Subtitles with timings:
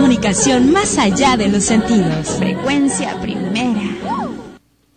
[0.00, 2.30] Comunicación más allá de los sentidos.
[2.38, 3.82] Frecuencia primera.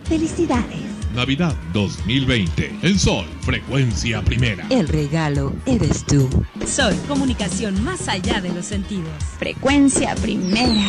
[0.05, 0.79] Felicidades.
[1.13, 2.79] Navidad 2020.
[2.83, 4.65] En Sol, frecuencia primera.
[4.69, 6.29] El regalo eres tú.
[6.65, 9.11] Sol, comunicación más allá de los sentidos.
[9.37, 10.87] Frecuencia primera.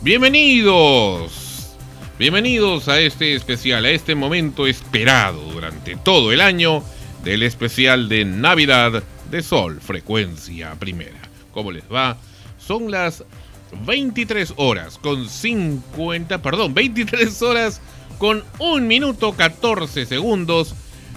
[0.00, 1.76] Bienvenidos.
[2.18, 6.82] Bienvenidos a este especial, a este momento esperado durante todo el año
[7.22, 11.18] del especial de Navidad de Sol, frecuencia primera.
[11.52, 12.16] ¿Cómo les va?
[12.58, 13.24] Son las
[13.86, 17.80] 23 horas con 50, perdón, 23 horas
[18.18, 20.74] con 1 minuto 14 segundos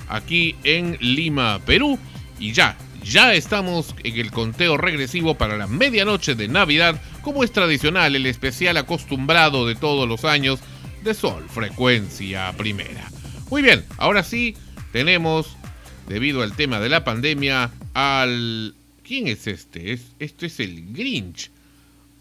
[0.08, 2.00] aquí en Lima, Perú.
[2.40, 7.52] Y ya, ya estamos en el conteo regresivo para la medianoche de Navidad, como es
[7.52, 10.60] tradicional el especial acostumbrado de todos los años
[11.04, 13.10] de Sol, frecuencia primera.
[13.50, 14.56] Muy bien, ahora sí
[14.92, 15.58] tenemos,
[16.08, 18.76] debido al tema de la pandemia, al...
[19.04, 19.94] ¿Quién es este?
[19.94, 21.52] ¿Es, ¿Este es el Grinch?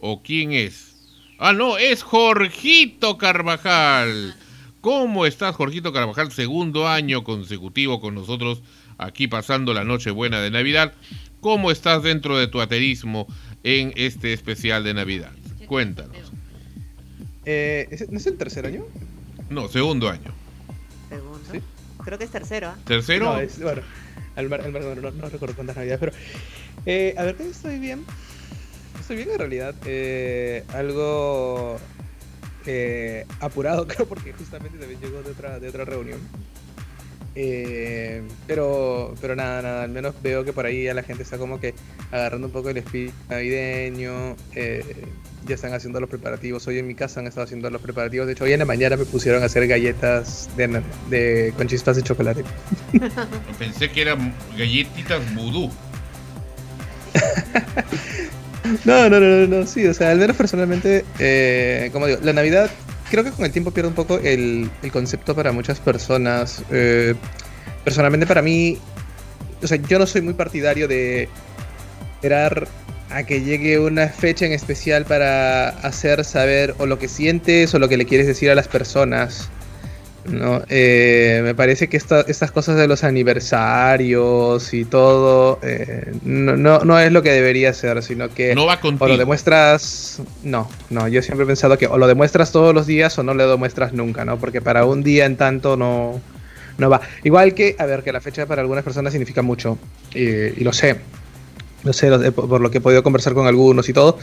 [0.00, 0.96] ¿O quién es?
[1.38, 4.34] Ah, no, es Jorgito Carvajal.
[4.80, 6.32] ¿Cómo estás, Jorgito Carvajal?
[6.32, 8.62] Segundo año consecutivo con nosotros
[8.98, 10.92] aquí pasando la noche buena de Navidad.
[11.40, 13.26] ¿Cómo estás dentro de tu aterismo
[13.62, 15.32] en este especial de Navidad?
[15.66, 16.16] Cuéntanos.
[17.44, 18.84] Eh, ¿No es el tercer año?
[19.50, 20.41] No, segundo año.
[22.04, 22.68] Creo que es tercero.
[22.68, 22.76] ¿ah?
[22.84, 23.26] ¿Tercero?
[23.26, 23.82] No, es, bueno,
[24.36, 26.12] al mar, al mar, no, no, recuerdo cuántas navidades, pero.
[26.86, 28.04] Eh, a ver, estoy bien.
[29.00, 29.74] Estoy bien en realidad.
[29.84, 31.78] Eh, algo
[32.66, 36.20] eh, apurado, creo, porque justamente también llegó de otra, de otra reunión.
[37.34, 41.38] Eh, pero, pero nada, nada, al menos veo que por ahí ya la gente está
[41.38, 41.74] como que
[42.12, 44.36] agarrando un poco el espíritu navideño.
[44.54, 45.06] Eh,
[45.46, 46.66] ya están haciendo los preparativos.
[46.68, 48.26] Hoy en mi casa han estado haciendo los preparativos.
[48.26, 51.96] De hecho, hoy en la mañana me pusieron a hacer galletas de, de con chispas
[51.96, 52.44] de chocolate.
[53.58, 55.70] Pensé que eran galletitas vudú.
[58.84, 62.70] no, no, no, no, sí, o sea, al menos personalmente, eh, como digo, la Navidad
[63.10, 66.62] creo que con el tiempo pierde un poco el, el concepto para muchas personas.
[66.70, 67.14] Eh,
[67.84, 68.78] personalmente para mí,
[69.62, 71.28] o sea, yo no soy muy partidario de
[72.22, 72.68] esperar
[73.10, 77.80] a que llegue una fecha en especial para hacer saber o lo que sientes o
[77.80, 79.50] lo que le quieres decir a las personas.
[80.24, 80.62] ¿no?
[80.68, 87.10] Eh, me parece que estas cosas de los aniversarios y todo eh, no, no, es
[87.10, 91.42] lo que debería ser, sino que no va o lo demuestras, no, no, yo siempre
[91.42, 94.38] he pensado que o lo demuestras todos los días o no lo demuestras nunca, ¿no?
[94.38, 96.20] Porque para un día en tanto no,
[96.78, 97.00] no va.
[97.24, 99.76] Igual que, a ver, que la fecha para algunas personas significa mucho,
[100.14, 101.00] y, y lo sé,
[101.82, 104.18] lo sé por lo que he podido conversar con algunos y todo,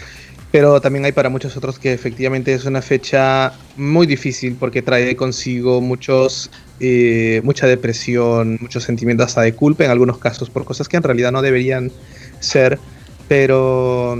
[0.52, 5.16] pero también hay para muchos otros que efectivamente es una fecha muy difícil porque trae
[5.16, 6.50] consigo muchos,
[6.80, 11.03] eh, mucha depresión, muchos sentimientos hasta de culpa en algunos casos por cosas que en
[11.03, 11.92] realidad no deberían
[12.40, 12.80] ser,
[13.28, 14.18] pero,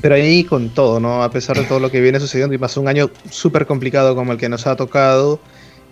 [0.00, 1.22] pero ahí con todo, ¿no?
[1.22, 4.32] A pesar de todo lo que viene sucediendo y más un año súper complicado como
[4.32, 5.40] el que nos ha tocado,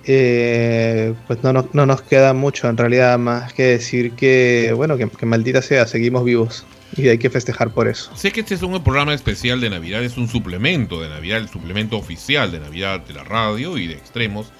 [0.06, 4.96] eh, pues no, no, no, nos queda mucho en realidad más que decir que, bueno,
[4.96, 6.64] que, maldita sea, seguimos vivos.
[6.96, 8.14] Y hay que festejar por eso.
[8.14, 11.48] Sé que este es un programa especial de Navidad, es un suplemento de Navidad, el
[11.48, 14.52] suplemento oficial de Navidad de la radio y de Extremos.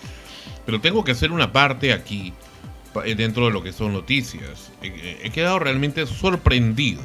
[0.66, 2.32] Pero tengo que hacer una parte aquí,
[3.04, 4.72] eh, dentro de lo que son noticias.
[4.82, 7.02] He quedado realmente sorprendido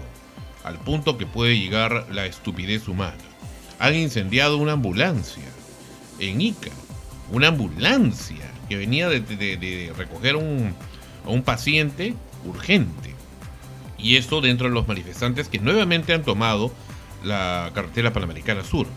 [0.64, 3.18] al punto que puede llegar la estupidez humana.
[3.78, 5.44] Han incendiado una ambulancia
[6.20, 6.72] en Ica.
[7.32, 10.74] Una ambulancia que venía de, recoger un,
[11.26, 12.16] a un paciente
[12.46, 13.14] urgente
[13.98, 16.72] y esto dentro de los manifestantes que nuevamente han tomado
[17.24, 18.88] la carretera panamericana sur.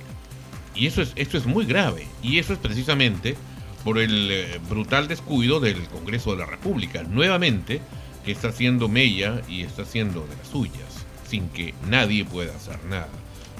[0.74, 2.06] Y eso es, esto es muy grave.
[2.22, 3.36] Y eso es precisamente
[3.84, 7.02] por el eh, brutal descuido del Congreso de la República.
[7.02, 7.80] Nuevamente,
[8.24, 12.82] que está haciendo mella y está haciendo de las suyas, sin que nadie pueda hacer
[12.84, 13.08] nada.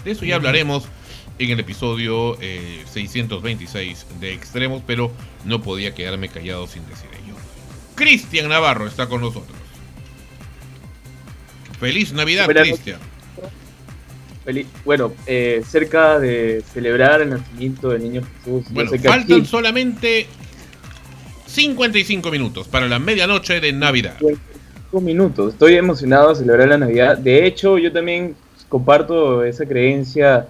[0.04, 0.84] De eso ya hablaremos
[1.44, 5.12] en el episodio 626 eh, de Extremos, pero
[5.44, 7.34] no podía quedarme callado sin decir ello.
[7.94, 9.56] Cristian Navarro está con nosotros.
[11.78, 13.00] Feliz Navidad, Cristian.
[14.84, 18.64] Bueno, eh, cerca de celebrar el nacimiento del niño Jesús.
[18.70, 20.26] Bueno, faltan solamente
[21.46, 24.16] 55 minutos para la medianoche de Navidad.
[24.18, 25.52] 55 minutos.
[25.54, 27.18] Estoy emocionado de celebrar la Navidad.
[27.18, 28.34] De hecho, yo también
[28.68, 30.48] comparto esa creencia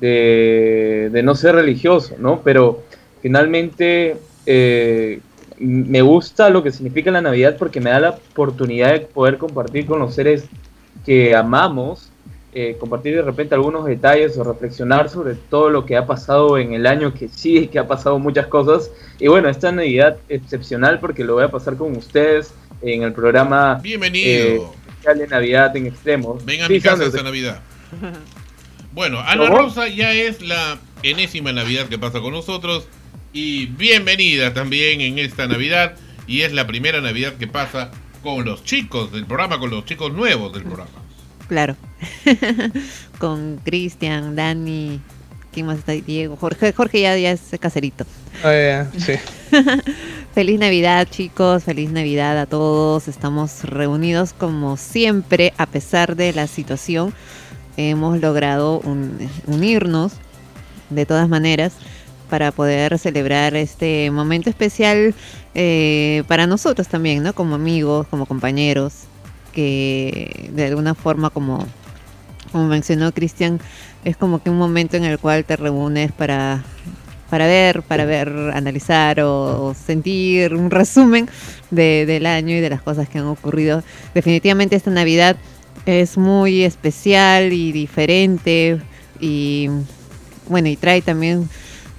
[0.00, 2.40] de, no ser religioso, ¿no?
[2.42, 2.82] Pero
[3.20, 4.16] finalmente
[4.46, 5.20] eh,
[5.58, 9.86] me gusta lo que significa la Navidad porque me da la oportunidad de poder compartir
[9.86, 10.44] con los seres
[11.04, 12.10] que amamos,
[12.54, 16.72] eh, compartir de repente algunos detalles o reflexionar sobre todo lo que ha pasado en
[16.72, 18.90] el año que sí, que ha pasado muchas cosas.
[19.18, 23.80] Y bueno, esta Navidad excepcional porque lo voy a pasar con ustedes en el programa.
[23.82, 24.28] Bienvenido.
[24.28, 26.44] Eh, de Navidad en extremos.
[26.44, 27.60] Ven a Sí, mi casa Sandro, esta Navidad.
[28.92, 29.46] Bueno, Ana.
[29.46, 32.86] Rosa ya es la enésima Navidad que pasa con nosotros.
[33.32, 35.94] Y bienvenida también en esta Navidad.
[36.26, 37.90] Y es la primera Navidad que pasa
[38.22, 40.90] con los chicos del programa, con los chicos nuevos del programa.
[41.48, 41.76] Claro.
[43.18, 45.00] Con Cristian, Dani,
[45.52, 45.92] ¿quién más está?
[45.92, 46.72] Diego, Jorge.
[46.72, 48.04] Jorge ya, ya es caserito.
[48.44, 49.14] Eh, sí.
[50.34, 51.64] Feliz Navidad, chicos.
[51.64, 53.08] Feliz Navidad a todos.
[53.08, 57.14] Estamos reunidos como siempre, a pesar de la situación.
[57.80, 59.16] Hemos logrado un-
[59.46, 60.14] unirnos
[60.90, 61.74] de todas maneras
[62.28, 65.14] para poder celebrar este momento especial
[65.54, 67.32] eh, para nosotros también, ¿no?
[67.34, 69.04] Como amigos, como compañeros,
[69.52, 71.64] que de alguna forma, como,
[72.50, 73.60] como mencionó Cristian,
[74.04, 76.64] es como que un momento en el cual te reúnes para
[77.30, 81.28] para ver, para ver, analizar o, o sentir un resumen
[81.70, 83.82] de- del año y de las cosas que han ocurrido.
[84.14, 85.36] Definitivamente esta Navidad
[85.86, 88.80] es muy especial y diferente
[89.20, 89.68] y
[90.48, 91.48] bueno, y trae también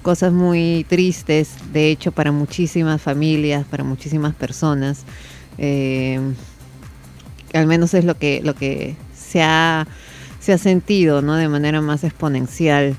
[0.02, 5.04] cosas muy tristes, de hecho, para muchísimas familias, para muchísimas personas.
[5.58, 6.18] Eh,
[7.52, 9.86] al menos es lo que, lo que se ha,
[10.40, 11.36] se ha sentido, ¿no?
[11.36, 12.96] De manera más exponencial.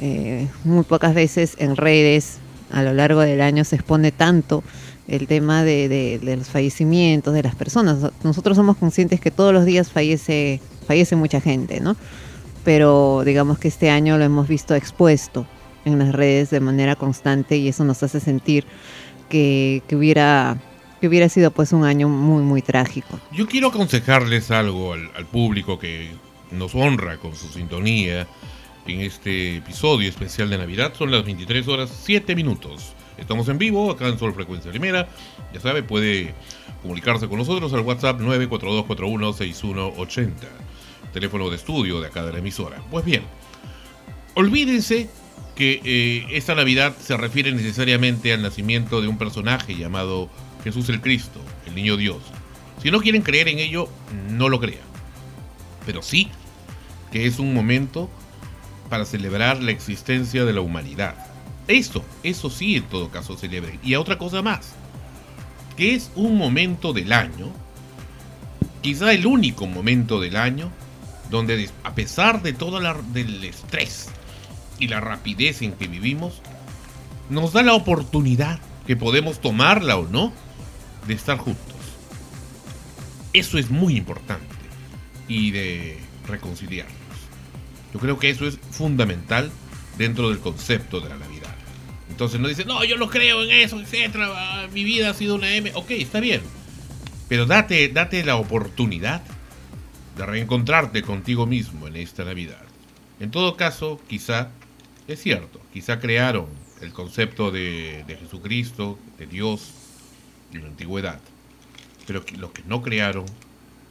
[0.00, 2.38] Eh, muy pocas veces en redes
[2.72, 4.64] a lo largo del año se expone tanto
[5.10, 7.98] el tema de, los fallecimientos de las personas.
[8.22, 11.96] Nosotros somos conscientes que todos los días fallece, fallece mucha gente, ¿no?
[12.64, 15.46] Pero digamos que este año lo hemos visto expuesto
[15.84, 18.64] en las redes de manera constante y eso nos hace sentir
[19.28, 20.56] que, que hubiera
[21.00, 23.18] que hubiera sido pues un año muy muy trágico.
[23.32, 26.10] Yo quiero aconsejarles algo al, al público que
[26.52, 28.28] nos honra con su sintonía
[28.86, 30.92] en este episodio especial de Navidad.
[30.96, 32.94] Son las 23 horas 7 minutos.
[33.20, 35.08] Estamos en vivo acá en Sol Frecuencia Primera.
[35.52, 36.34] Ya sabe, puede
[36.82, 40.32] comunicarse con nosotros al WhatsApp 942416180.
[41.12, 42.82] Teléfono de estudio de acá de la emisora.
[42.90, 43.22] Pues bien,
[44.34, 45.08] olvídense
[45.54, 50.30] que eh, esta Navidad se refiere necesariamente al nacimiento de un personaje llamado
[50.64, 52.18] Jesús el Cristo, el niño Dios.
[52.82, 53.88] Si no quieren creer en ello,
[54.30, 54.88] no lo crean.
[55.84, 56.30] Pero sí
[57.12, 58.08] que es un momento
[58.88, 61.29] para celebrar la existencia de la humanidad.
[61.68, 63.78] Eso, eso sí en todo caso celebren.
[63.82, 64.72] Y a otra cosa más,
[65.76, 67.52] que es un momento del año,
[68.82, 70.70] quizá el único momento del año,
[71.30, 74.08] donde a pesar de todo la- el estrés
[74.78, 76.40] y la rapidez en que vivimos,
[77.28, 80.32] nos da la oportunidad, que podemos tomarla o no,
[81.06, 81.76] de estar juntos.
[83.32, 84.46] Eso es muy importante.
[85.28, 86.96] Y de reconciliarnos.
[87.94, 89.52] Yo creo que eso es fundamental
[89.96, 91.39] dentro del concepto de la Navidad.
[92.10, 95.36] Entonces no dicen, no, yo no creo en eso, etcétera, ah, mi vida ha sido
[95.36, 95.72] una M.
[95.74, 96.42] Ok, está bien.
[97.28, 99.22] Pero date, date la oportunidad
[100.16, 102.60] de reencontrarte contigo mismo en esta Navidad.
[103.20, 104.48] En todo caso, quizá,
[105.08, 106.46] es cierto, quizá crearon
[106.82, 109.70] el concepto de, de Jesucristo, de Dios,
[110.52, 111.20] en la antigüedad.
[112.06, 113.24] Pero que- lo que no crearon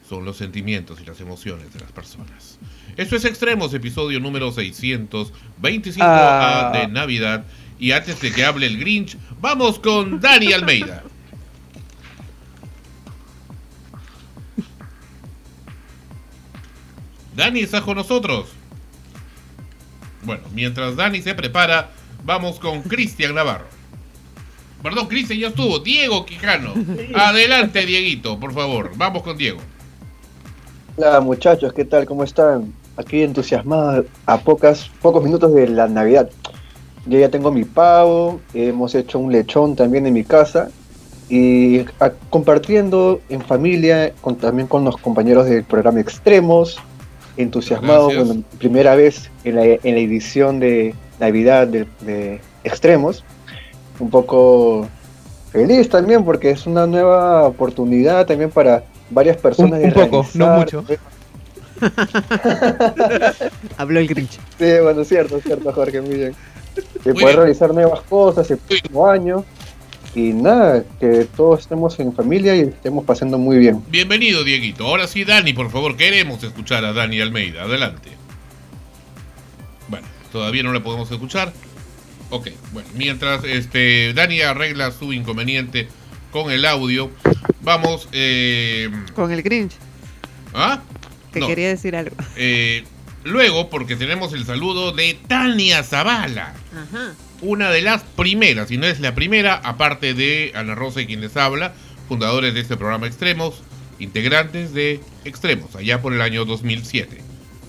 [0.07, 2.57] son los sentimientos y las emociones de las personas.
[2.97, 6.71] Esto es Extremos, episodio número 625 Ah.
[6.73, 7.45] ah, de Navidad.
[7.79, 11.03] Y antes de que hable el Grinch, vamos con Dani Almeida.
[17.35, 18.49] Dani, ¿estás con nosotros?
[20.23, 21.89] Bueno, mientras Dani se prepara,
[22.25, 23.67] vamos con Cristian Navarro.
[24.83, 25.79] Perdón, Cristian ya estuvo.
[25.79, 26.73] Diego Quijano.
[27.15, 28.91] Adelante, Dieguito, por favor.
[28.97, 29.61] Vamos con Diego.
[30.97, 32.05] Hola muchachos, ¿qué tal?
[32.05, 32.73] ¿Cómo están?
[32.97, 36.29] Aquí entusiasmados a pocas, pocos minutos de la Navidad.
[37.09, 40.69] Yo ya tengo mi pavo, hemos hecho un lechón también en mi casa
[41.27, 46.77] y a- compartiendo en familia, con, también con los compañeros del programa Extremos,
[47.35, 48.27] entusiasmados, Gracias.
[48.27, 53.23] bueno, primera vez en la, en la edición de Navidad de, de Extremos,
[53.99, 54.87] un poco
[55.51, 60.25] feliz también porque es una nueva oportunidad también para varias personas Un- un de poco,
[60.35, 60.83] no mucho.
[63.77, 64.31] Habló el Grinch.
[64.57, 66.35] Sí, bueno, cierto, cierto, Jorge, muy bien.
[67.03, 67.37] De poder bien.
[67.37, 69.45] realizar nuevas cosas el próximo año.
[70.15, 73.83] Y nada, que todos estemos en familia y estemos pasando muy bien.
[73.89, 74.85] Bienvenido, Dieguito.
[74.87, 77.63] Ahora sí, Dani, por favor, queremos escuchar a Dani Almeida.
[77.63, 78.09] Adelante.
[79.87, 81.53] Bueno, todavía no le podemos escuchar.
[82.31, 85.87] Ok, bueno, mientras este Dani arregla su inconveniente
[86.31, 87.11] con el audio,
[87.61, 88.09] vamos.
[88.11, 89.73] Eh, Con el Grinch,
[90.53, 90.81] ¿Ah?
[91.35, 91.47] No.
[91.47, 92.15] quería decir algo.
[92.35, 92.83] Eh,
[93.23, 96.53] luego, porque tenemos el saludo de Tania Zavala.
[96.71, 97.13] Ajá.
[97.41, 101.21] una de las primeras, y no es la primera, aparte de Ana Rosa y quien
[101.21, 101.73] les habla,
[102.07, 103.63] fundadores de este programa Extremos,
[103.97, 107.21] integrantes de Extremos, allá por el año 2007.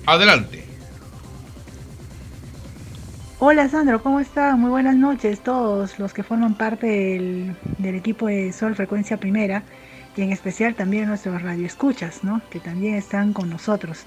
[0.07, 0.67] Adelante.
[3.39, 4.55] Hola Sandro, ¿cómo está?
[4.57, 9.63] Muy buenas noches todos los que forman parte del, del equipo de Sol Frecuencia Primera
[10.17, 12.43] y en especial también nuestros radioescuchas, ¿no?
[12.51, 14.05] que también están con nosotros.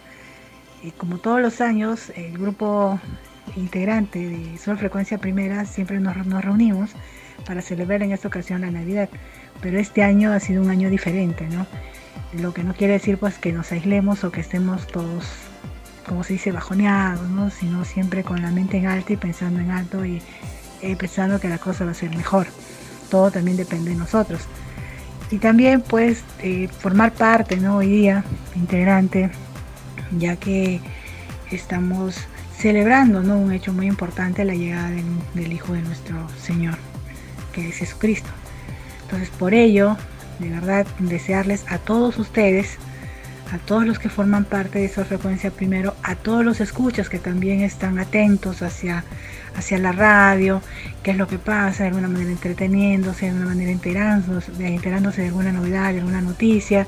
[0.84, 3.00] Y como todos los años, el grupo
[3.56, 6.92] integrante de Sol Frecuencia Primera siempre nos, reunimos
[7.46, 9.10] para celebrar en esta ocasión la Navidad.
[9.62, 11.66] Pero este año ha sido un año diferente, ¿no?
[12.34, 15.26] Lo que no quiere decir pues que nos aislemos o que estemos todos,
[16.08, 17.50] como se dice, bajoneados, ¿no?
[17.50, 20.22] Sino siempre con la mente en alto y pensando en alto y
[20.98, 22.48] pensando que la cosa va a ser mejor.
[23.10, 24.42] Todo también depende de nosotros.
[25.34, 27.78] Y también pues eh, formar parte, ¿no?
[27.78, 28.24] Hoy día,
[28.56, 29.32] integrante,
[30.18, 30.80] ya que
[31.50, 32.28] estamos
[32.63, 33.38] celebrando ¿no?
[33.38, 36.75] un hecho muy importante, la llegada del, Hijo de nuestro Señor,
[37.51, 38.29] que es Jesucristo.
[39.01, 39.98] Entonces, por ello,
[40.39, 42.77] de verdad, desearles a todos ustedes,
[43.51, 47.20] a todos los que forman parte de esa frecuencia primero, a todos los escuchas que
[47.20, 49.03] también están atentos hacia,
[49.58, 50.62] hacia la radio,
[51.03, 55.27] qué es lo que pasa, de alguna manera entreteniéndose, de alguna manera enterándose, enterándose de
[55.27, 56.88] alguna novedad, de alguna noticia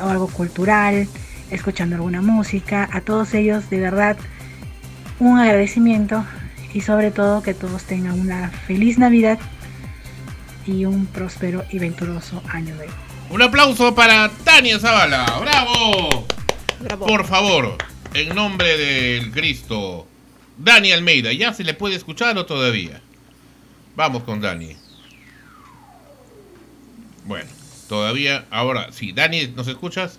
[0.00, 1.08] o algo cultural,
[1.50, 4.16] escuchando alguna música, a todos ellos de verdad
[5.20, 6.24] un agradecimiento
[6.72, 9.38] y sobre todo que todos tengan una feliz Navidad
[10.66, 12.92] y un próspero y venturoso año nuevo.
[13.30, 15.26] Un aplauso para Tania Zavala.
[15.40, 16.26] ¡Bravo!
[17.06, 17.76] Por favor,
[18.14, 20.06] en nombre del Cristo,
[20.56, 21.32] Dani Almeida.
[21.32, 23.00] ¿Ya se le puede escuchar o todavía?
[23.94, 24.76] Vamos con Dani.
[27.26, 27.50] Bueno,
[27.88, 28.46] todavía.
[28.50, 30.18] Ahora, sí, Dani, ¿nos escuchas?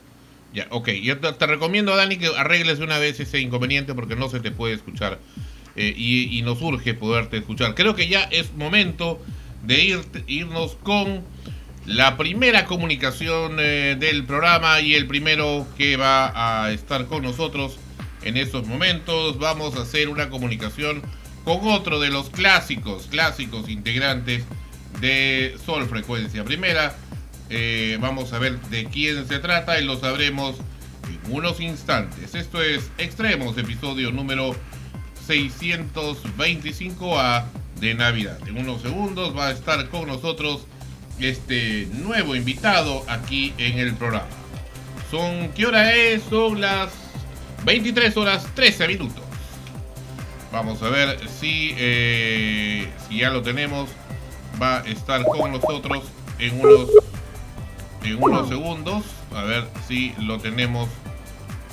[0.53, 0.89] Ya, ok.
[1.01, 4.39] Yo te, te recomiendo, Dani, que arregles de una vez ese inconveniente porque no se
[4.39, 5.20] te puede escuchar.
[5.75, 7.75] eh, y, y nos urge poderte escuchar.
[7.75, 9.22] Creo que ya es momento
[9.63, 11.24] de ir, irnos con
[11.86, 17.77] la primera comunicación eh, del programa y el primero que va a estar con nosotros
[18.24, 19.39] en estos momentos.
[19.39, 21.01] Vamos a hacer una comunicación
[21.46, 24.43] con otro de los clásicos, clásicos integrantes
[25.00, 26.96] de Sol Frecuencia Primera.
[27.53, 30.55] Eh, vamos a ver de quién se trata y lo sabremos
[31.05, 32.34] en unos instantes.
[32.34, 34.55] Esto es Extremos, episodio número
[35.27, 37.43] 625A
[37.81, 38.39] de Navidad.
[38.48, 40.65] En unos segundos va a estar con nosotros
[41.20, 44.29] este nuevo invitado aquí en el programa.
[45.10, 46.24] Son, ¿qué hora es?
[46.29, 46.93] Son las
[47.65, 49.25] 23 horas 13 minutos.
[50.53, 53.89] Vamos a ver si, eh, si ya lo tenemos.
[54.62, 56.05] Va a estar con nosotros
[56.39, 56.88] en unos,
[58.03, 59.03] en unos segundos.
[59.36, 60.89] A ver si lo tenemos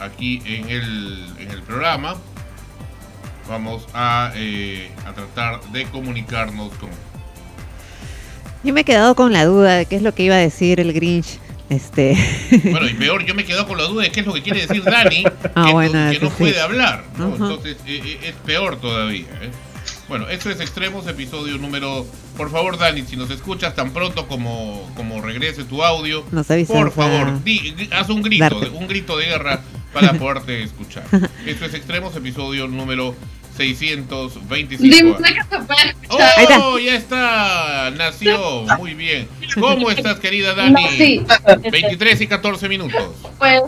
[0.00, 2.16] aquí en el, en el programa.
[3.49, 6.90] Vamos a, eh, a tratar de comunicarnos con
[8.62, 10.80] Yo me he quedado con la duda de qué es lo que iba a decir
[10.80, 11.38] el Grinch.
[11.70, 12.16] Este.
[12.70, 14.66] Bueno, y peor, yo me quedo con la duda de qué es lo que quiere
[14.66, 16.37] decir Dani, Ah, que, bueno, no, que eso no sí.
[16.38, 17.04] puede hablar.
[17.18, 17.26] ¿no?
[17.32, 19.26] Entonces, eh, eh, es peor todavía.
[19.42, 19.50] ¿eh?
[20.08, 22.06] Bueno, esto es Extremos, episodio número...
[22.36, 26.74] Por favor, Dani, si nos escuchas tan pronto como, como regrese tu audio, Nos avisas
[26.76, 28.68] por a favor, di- di- haz un grito, darte.
[28.70, 29.60] un grito de guerra
[29.92, 31.04] para poderte escuchar.
[31.46, 33.14] Esto es Extremos, episodio número
[33.58, 34.82] 625.
[34.82, 36.32] Dime que se puede escuchar.
[36.38, 36.58] Ahí está.
[36.60, 37.90] ¡Oh, ya está!
[37.96, 39.28] Nació, muy bien.
[39.60, 40.72] ¿Cómo estás, querida Dani?
[40.82, 41.26] No, sí.
[41.70, 43.02] 23 y 14 minutos.
[43.38, 43.62] Pues,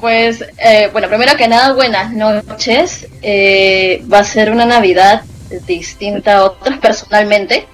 [0.00, 3.06] pues eh, bueno, primero que nada, buenas noches.
[3.22, 5.22] Eh, va a ser una Navidad
[5.66, 7.66] distinta a otras personalmente.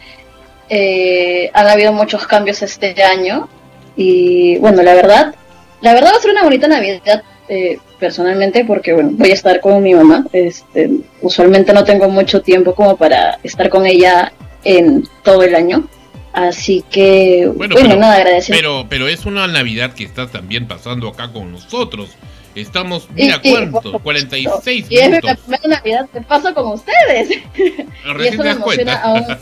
[0.69, 3.49] Eh, han habido muchos cambios este año
[3.97, 5.35] y bueno, la verdad,
[5.81, 9.61] la verdad va a ser una bonita Navidad eh, personalmente porque bueno, voy a estar
[9.61, 10.27] con mi mamá.
[10.33, 10.91] Este,
[11.23, 14.33] usualmente no tengo mucho tiempo como para estar con ella
[14.65, 15.89] en todo el año.
[16.37, 18.55] Así que, Bueno, bueno, pero- nada, agradecer.
[18.55, 22.11] Pero, pero es una Navidad que está también pasando acá con nosotros.
[22.55, 25.39] Estamos, mira Sí, sí, cuánto, por 46 Y es minutos.
[25.41, 27.31] primera Navidad que paso con ustedes.
[27.57, 29.25] y Recién eso me emociona aún.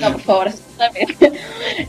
[0.00, 1.08] No, por favor, también.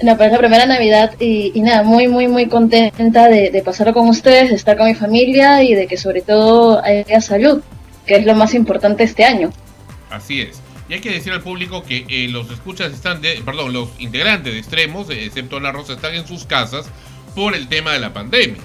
[0.01, 3.61] No, pero es la primera Navidad y, y nada, muy, muy, muy contenta de, de
[3.61, 7.61] pasarlo con ustedes, de estar con mi familia y de que sobre todo haya salud,
[8.05, 9.51] que es lo más importante este año.
[10.09, 10.59] Así es.
[10.89, 14.53] Y hay que decir al público que eh, los escuchas están, de, perdón, los integrantes
[14.53, 16.89] de extremos, eh, excepto Ana Rosa, están en sus casas
[17.35, 18.61] por el tema de la pandemia.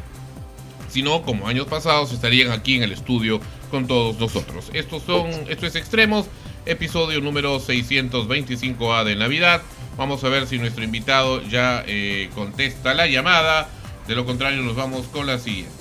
[0.88, 3.40] Si no, como años pasados, estarían aquí en el estudio
[3.70, 4.70] con todos nosotros.
[4.72, 6.26] Estos son, esto es Extremos,
[6.64, 9.60] episodio número 625A de Navidad.
[9.98, 13.68] Vamos a ver si nuestro invitado ya eh, contesta la llamada.
[14.08, 15.72] De lo contrario, nos vamos con la siguiente.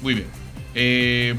[0.00, 0.28] Muy bien.
[0.74, 1.34] Eh,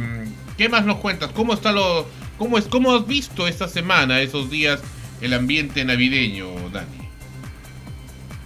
[0.57, 1.31] ¿Qué más nos cuentas?
[1.31, 2.05] ¿Cómo está lo,
[2.37, 4.81] cómo es, cómo has visto esta semana, esos días,
[5.21, 7.03] el ambiente navideño, Dani?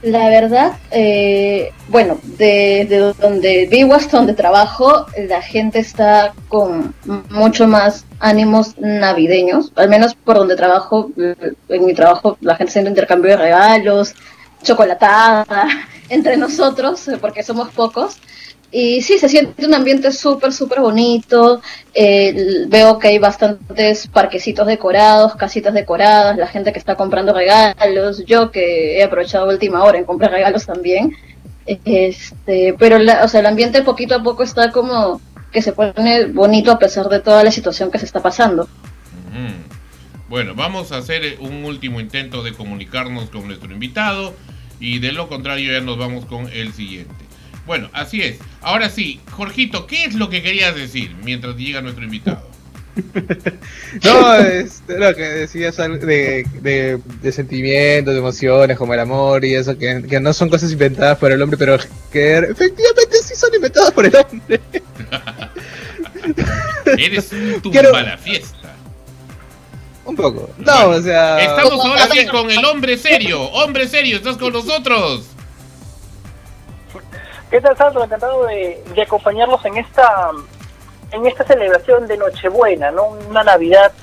[0.04, 6.94] La verdad, eh, bueno, de, donde vivo hasta donde trabajo, la gente está con
[7.30, 12.92] mucho más ánimos navideños, al menos por donde trabajo, en mi trabajo la gente haciendo
[12.92, 14.14] intercambio de regalos,
[14.62, 15.68] chocolatada
[16.10, 18.18] entre nosotros, porque somos pocos.
[18.70, 21.62] Y sí, se siente un ambiente súper, súper bonito.
[21.94, 28.26] Eh, veo que hay bastantes parquecitos decorados, casitas decoradas, la gente que está comprando regalos.
[28.26, 31.16] Yo que he aprovechado última hora en comprar regalos también.
[31.66, 35.22] Este, pero o sea, el ambiente poquito a poco está como
[35.52, 38.68] que se pone bonito a pesar de toda la situación que se está pasando.
[40.30, 44.36] Bueno, vamos a hacer un último intento de comunicarnos con nuestro invitado
[44.78, 47.27] y de lo contrario ya nos vamos con el siguiente.
[47.68, 48.38] Bueno, así es.
[48.62, 52.50] Ahora sí, Jorgito, ¿qué es lo que querías decir mientras llega nuestro invitado?
[54.04, 59.78] no, es lo que decías de, de, sentimientos, de emociones, como el amor y eso,
[59.78, 61.78] que, no son cosas inventadas por el hombre, pero
[62.12, 64.62] que efectivamente sí son inventadas por el hombre.
[66.98, 67.92] Eres un Quiero...
[67.92, 68.74] la fiesta.
[70.06, 70.50] Un poco.
[70.58, 71.38] No, o sea.
[71.42, 73.42] Estamos ahora sí con el hombre serio.
[73.42, 75.26] Hombre serio, estás con nosotros.
[77.50, 78.04] ¿Qué tal, Sandro?
[78.04, 80.32] Encantado de, acompañarlos en esta
[81.12, 83.06] en esta celebración de Nochebuena, ¿no?
[83.30, 83.94] Una Navidad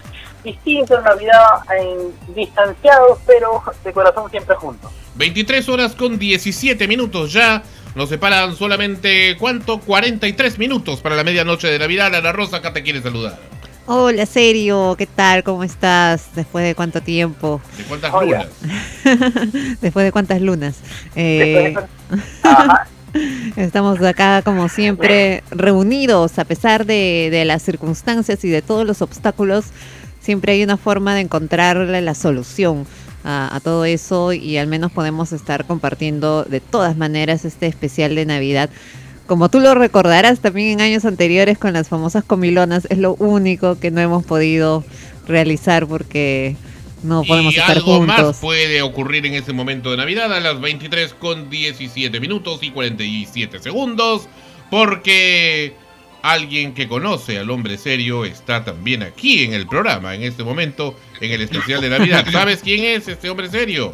[0.43, 1.39] distinta, una Navidad
[1.79, 4.91] en, distanciados, pero de corazón siempre juntos.
[5.17, 7.63] 23 horas con 17 minutos ya.
[7.95, 9.79] Nos separan solamente, ¿cuánto?
[9.79, 12.13] 43 minutos para la medianoche de Navidad.
[12.15, 13.39] Ana Rosa, acá te quiere saludar.
[13.87, 15.45] Hola, Serio, ¿qué tal?
[15.45, 16.35] ¿Cómo estás?
[16.35, 17.61] Después de cuánto tiempo.
[17.77, 18.47] ¿De cuántas lunas?
[19.83, 20.81] Después de cuántas lunas.
[21.15, 21.75] Eh...
[23.57, 29.67] Estamos acá como siempre reunidos a pesar de, las circunstancias y de todos los obstáculos.
[30.21, 32.87] Siempre hay una forma de encontrarle la solución
[33.25, 38.27] a, todo eso y al menos podemos estar compartiendo de todas maneras este especial de
[38.27, 38.71] Navidad.
[39.27, 43.79] Como tú lo recordarás también en años anteriores con las famosas comilonas, es lo único
[43.79, 44.85] que no hemos podido
[45.27, 46.57] realizar porque
[47.05, 51.15] no podemos y algo más puede ocurrir en ese momento de Navidad a las 23
[51.15, 54.27] con 17 minutos y 47 segundos,
[54.71, 55.75] porque
[56.23, 60.95] alguien que conoce al hombre serio está también aquí en el programa, en este momento,
[61.21, 62.25] en el especial de Navidad.
[62.33, 63.93] ¿Sabes quién es este hombre serio?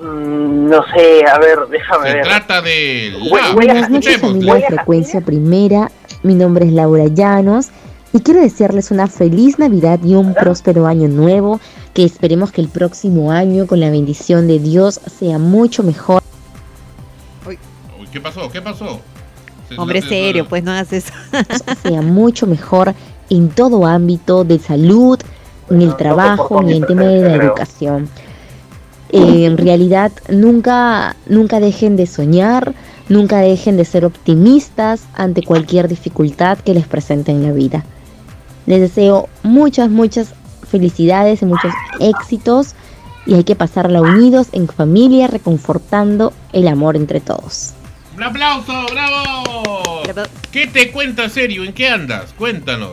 [0.00, 2.24] Mm, no sé, a ver, déjame ver.
[2.24, 3.18] Se trata de...
[3.54, 5.90] Buenas noches, familia Frecuencia Primera.
[6.22, 7.70] Mi nombre es Laura Llanos
[8.12, 11.60] y quiero desearles una feliz Navidad y un próspero año nuevo,
[11.92, 16.22] que esperemos que el próximo año con la bendición de Dios sea mucho mejor.
[18.12, 18.50] ¿Qué pasó?
[18.50, 19.00] ¿Qué pasó?
[19.76, 21.12] Hombre serio, pues no hagas eso.
[21.82, 22.94] sea mucho mejor
[23.28, 25.18] en todo ámbito de salud,
[25.68, 28.08] en el trabajo, ni en tema de la educación.
[29.10, 32.74] Eh, en realidad, nunca, nunca dejen de soñar,
[33.08, 37.84] nunca dejen de ser optimistas ante cualquier dificultad que les presente en la vida.
[38.66, 40.34] Les deseo muchas, muchas
[40.68, 42.74] felicidades y muchos éxitos
[43.24, 47.74] y hay que pasarla unidos en familia, reconfortando el amor entre todos.
[48.16, 48.72] ¡Un aplauso!
[48.90, 50.02] ¡Bravo!
[50.50, 51.64] ¿Qué te cuenta serio?
[51.64, 52.32] ¿En qué andas?
[52.38, 52.92] Cuéntanos.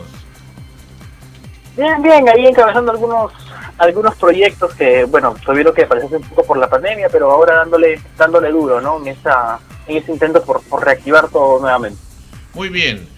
[1.76, 3.32] Bien, bien, ahí encabezando algunos
[3.78, 8.00] algunos proyectos que, bueno, tuvieron que aparecer un poco por la pandemia, pero ahora dándole
[8.16, 8.98] dándole duro, ¿no?
[9.00, 11.98] En esa en ese intento por, por reactivar todo nuevamente.
[12.54, 13.13] Muy bien.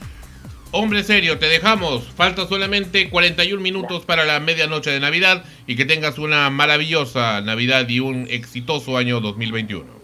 [0.72, 2.04] Hombre serio, te dejamos.
[2.16, 7.88] Falta solamente 41 minutos para la medianoche de Navidad y que tengas una maravillosa Navidad
[7.88, 9.96] y un exitoso año 2021.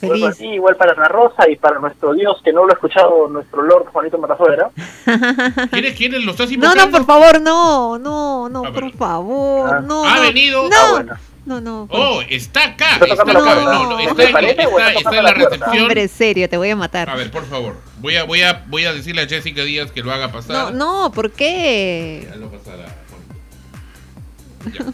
[0.00, 0.40] Feliz.
[0.40, 3.86] igual para Ana Rosa y para nuestro Dios, que no lo ha escuchado nuestro Lord
[3.86, 4.70] Juanito Matazuera.
[5.70, 6.24] ¿Quieres, ¿Quieres?
[6.24, 6.84] ¿Lo estás invocando?
[6.84, 9.80] No, no, por favor, no, no, no, por favor, ah.
[9.80, 10.04] no.
[10.04, 10.68] Ha venido.
[10.68, 11.14] No.
[11.46, 11.86] No, no.
[11.90, 12.96] Oh, está acá.
[12.96, 13.32] Está, acá.
[13.34, 15.78] No, no, está, está, en la recepción.
[15.78, 17.10] Hombre, serio, te voy a matar.
[17.10, 17.76] A ver, por favor.
[18.00, 20.72] Voy a, voy a, voy a decirle a Jessica Díaz que lo haga pasar.
[20.72, 22.26] No, no, ¿por qué?
[22.30, 22.86] Ya lo pasará.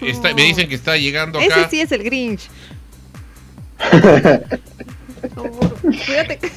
[0.01, 1.61] Está, me dicen que está llegando acá.
[1.61, 2.49] Ese sí es el Grinch.
[5.81, 6.41] cuídate.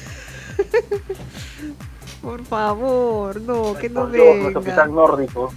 [2.22, 4.86] Por favor, no, que no venga.
[4.86, 5.52] Nórdico.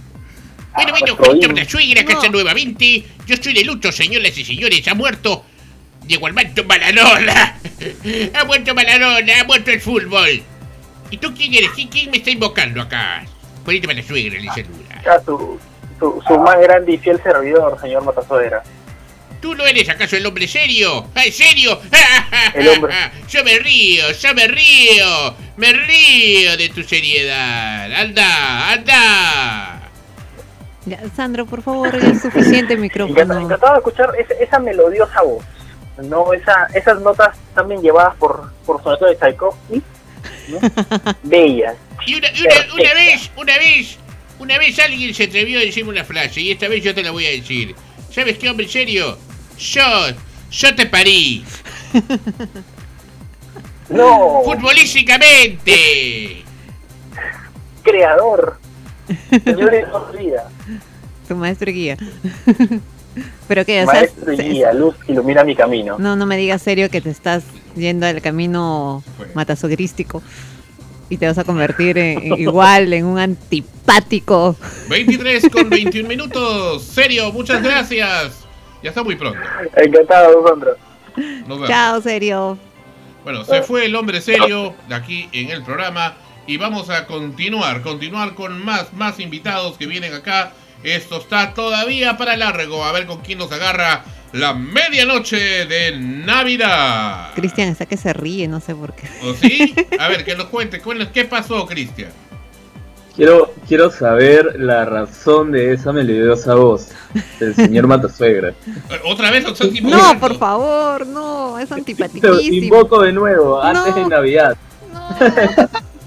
[0.78, 3.04] Bueno, bueno, cuéntame la suegra, casa nuevamente.
[3.26, 4.86] Yo estoy de luto, señoras y señores.
[4.86, 5.44] Ha muerto
[6.04, 7.56] Diego Armando Malanola.
[8.34, 10.40] Ha muerto Malanola, ha muerto el fútbol.
[11.10, 11.70] ¿Y tú quién eres?
[11.74, 13.24] ¿Quién, me está invocando acá?
[13.64, 15.02] Cuéntame la suegra, le saluda.
[15.04, 15.58] Ya, su,
[15.98, 18.62] su, más grande y fiel servidor, señor Matazuera.
[19.40, 21.08] ¿Tú no eres acaso el hombre serio?
[21.14, 21.80] ¿En serio?
[22.54, 22.94] El hombre.
[23.28, 25.34] Yo me río, yo me río.
[25.56, 27.92] Me río de tu seriedad.
[27.92, 29.77] Anda, anda.
[30.88, 33.38] Ya, Sandro, por favor, es suficiente micrófono.
[33.38, 35.44] encantado de escuchar esa, esa melodiosa voz,
[36.04, 39.82] no esa, esas notas también llevadas por, por soneto de Tchaikovsky,
[40.48, 40.58] ¿no?
[41.22, 41.76] bellas.
[42.06, 43.98] Y una, y una, una vez, una vez,
[44.38, 47.10] una vez alguien se atrevió a decirme una frase y esta vez yo te la
[47.10, 47.74] voy a decir.
[48.10, 49.18] ¿Sabes qué, hombre, en serio?
[49.58, 49.82] Yo,
[50.50, 51.44] yo te parí.
[53.90, 56.44] No, Futbolísticamente.
[57.82, 58.58] creador,
[59.44, 60.48] señores, no vida,
[61.26, 61.96] Tu maestro y guía.
[63.48, 65.96] Pero que, o sea, maestro y guía, luz ilumina mi camino.
[65.98, 67.42] no, no me digas serio que te estás
[67.74, 69.02] yendo al camino
[69.34, 70.22] matasogrístico
[71.08, 74.54] y te vas a convertir en- igual en un antipático.
[74.88, 76.84] 23 con 21 minutos.
[76.84, 78.44] Serio, muchas gracias.
[78.82, 79.38] Ya está muy pronto.
[79.76, 80.76] Encantado, Sandro.
[81.16, 81.68] Nos vemos.
[81.68, 82.58] Chao, serio.
[83.24, 86.14] Bueno, se fue el hombre serio de aquí en el programa
[86.48, 90.52] y vamos a continuar, continuar con más, más invitados que vienen acá.
[90.82, 92.82] Esto está todavía para largo.
[92.84, 97.32] A ver con quién nos agarra la medianoche de Navidad.
[97.34, 99.08] Cristian está que se ríe, no sé por qué.
[99.24, 99.74] ¿O sí?
[99.98, 100.80] A ver, que nos cuente.
[100.80, 102.10] cuéntanos, ¿Qué pasó, Cristian?
[103.14, 106.88] Quiero, quiero saber la razón de esa melodiosa voz
[107.40, 108.50] del señor Matasuegra.
[108.50, 109.44] Eh, ¿Otra vez?
[109.82, 112.56] No, por favor, no, es Te antipaticísimo.
[112.76, 114.02] invoco de nuevo, antes No.
[114.04, 114.56] de Navidad.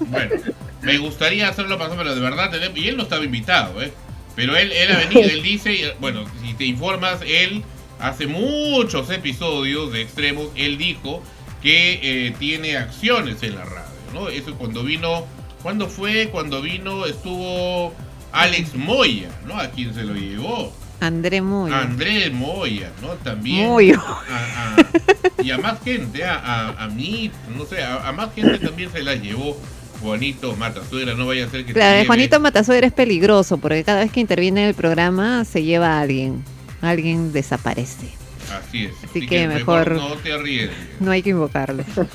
[0.08, 0.34] Bueno,
[0.82, 3.92] me gustaría hacerlo pasar, pero de verdad, tenemos- y él no estaba invitado, ¿eh?
[4.34, 7.62] Pero él, él ha venido, él dice, bueno, si te informas, él
[8.00, 11.22] hace muchos episodios de extremos, él dijo
[11.62, 14.28] que eh, tiene acciones en la radio, ¿no?
[14.28, 15.26] Eso cuando vino,
[15.62, 16.28] ¿cuándo fue?
[16.30, 17.94] Cuando vino, estuvo
[18.32, 19.58] Alex Moya, ¿no?
[19.58, 20.72] A quien se lo llevó.
[21.00, 21.70] André Muy.
[21.72, 23.08] André Moya, ¿no?
[23.14, 23.66] También.
[23.68, 23.90] Muy.
[23.92, 28.32] A- a- y a más gente, a, a, a mí, no sé, a, a más
[28.34, 29.60] gente también se la llevó
[30.02, 34.00] Juanito Matasuegra, no vaya a ser que Claro, te Juanito Matasuegra es peligroso porque cada
[34.00, 36.42] vez que interviene en el programa se lleva a alguien.
[36.80, 38.08] Alguien desaparece.
[38.52, 38.92] Así es.
[39.08, 40.76] Así que mejor- no te arriesgues.
[41.00, 41.84] No hay que invocarlo.
[41.92, 42.06] Eso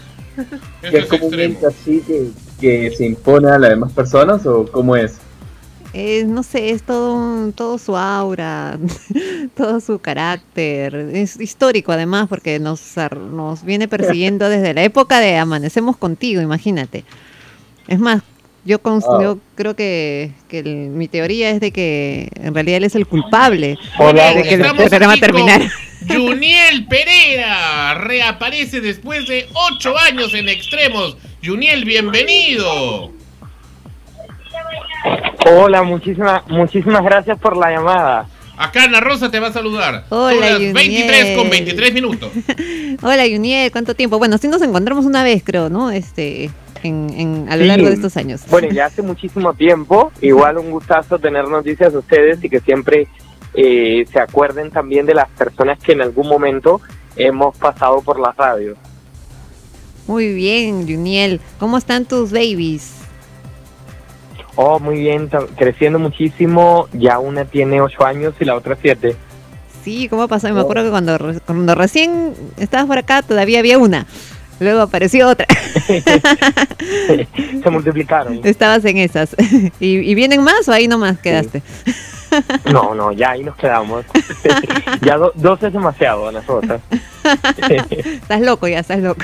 [0.82, 2.28] ¿Que es es comúnmente así que,
[2.62, 5.15] que se impone a las demás personas o cómo es?
[5.93, 8.78] Es, no sé, es todo, un- todo su aura,
[9.56, 10.93] todo su carácter.
[11.13, 12.82] Es histórico además porque nos,
[13.32, 17.04] nos viene persiguiendo desde la época de Amanecemos contigo, imagínate.
[17.88, 18.21] Es más,
[18.65, 19.19] yo, Ah.
[19.21, 23.08] yo creo que, que el- mi teoría es de que en realidad él es el
[23.08, 25.69] culpable Hola, de que el programa terminara.
[26.08, 31.17] Juniel Pereira reaparece después de ocho años en extremos.
[31.43, 33.12] Juniel, bienvenido.
[35.50, 38.28] Hola, muchísimas, muchísimas gracias por la llamada.
[38.58, 40.06] Acá Ana Rosa te va a saludar.
[40.10, 40.74] Hola, Son las Juniel.
[40.74, 42.32] 23 con 23 minutos.
[43.04, 44.17] Hola, Yuniel, ¿cuánto tiempo?
[44.17, 45.91] Bueno, sí nos encontramos una vez, creo, ¿no?
[45.91, 46.50] Este,
[46.84, 47.67] en, en- a lo Sí.
[47.67, 48.41] largo de estos años.
[48.50, 50.12] Bueno, ya hace muchísimo tiempo.
[50.22, 53.08] Igual un gustazo tener noticias de ustedes y que siempre
[53.54, 56.82] eh, se acuerden también de las personas que en algún momento
[57.15, 58.76] hemos pasado por la radio.
[60.08, 61.41] Muy bien, Yuniel.
[61.60, 62.93] ¿Cómo están tus babies?
[64.60, 66.89] Oh, muy bien, creciendo muchísimo.
[66.91, 69.15] Ya una tiene ocho años y la otra siete.
[69.84, 70.52] Sí, ¿cómo pasó?
[70.52, 74.06] Me acuerdo que cuando, cuando recién estabas por acá todavía había una.
[74.60, 75.46] Luego apareció otra.
[75.88, 78.41] se multiplicaron.
[78.43, 79.36] Estabas en esas.
[79.80, 81.62] ¿Y, y vienen más o ahí nomás quedaste?
[82.72, 84.04] No, no, ya ahí nos quedamos.
[85.02, 86.82] ya do- dos es demasiado, nosotros.
[88.00, 89.24] Estás loco ya, estás loco.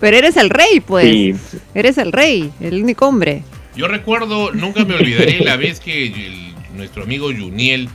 [0.00, 1.04] Pero eres el rey, pues.
[1.06, 1.34] Sí.
[1.74, 3.42] Eres el rey, el único hombre.
[3.76, 7.88] Yo recuerdo, nunca me olvidaré la vez que el- nuestro amigo Juniel,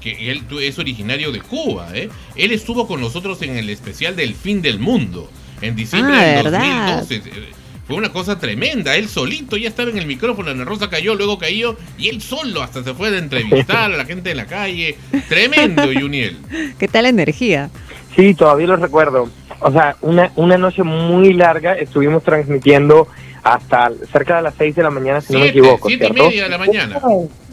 [0.00, 2.08] que él tu- es originario de Cuba, ¿eh?
[2.36, 6.44] él estuvo con nosotros en el especial del fin del mundo, en diciembre Ah, del
[6.44, 6.98] ¿verdad?
[6.98, 7.16] 2012.
[7.30, 7.50] Eh,
[7.86, 11.38] Fue una cosa tremenda, él solito ya estaba en el micrófono, Ana Rosa cayó, luego
[11.38, 14.96] cayó, y él solo hasta se fue de entrevistar a la gente en la calle.
[15.28, 16.36] Tremendo, Juniel.
[16.78, 17.70] ¿Qué tal la energía?
[18.14, 19.30] Sí, todavía lo recuerdo.
[19.60, 23.08] O sea, una, una noche muy larga estuvimos transmitiendo
[23.42, 26.24] hasta cerca de las 6 de la mañana, si no me equivoco, siete y ¿cierto?
[26.28, 27.00] media de la mañana.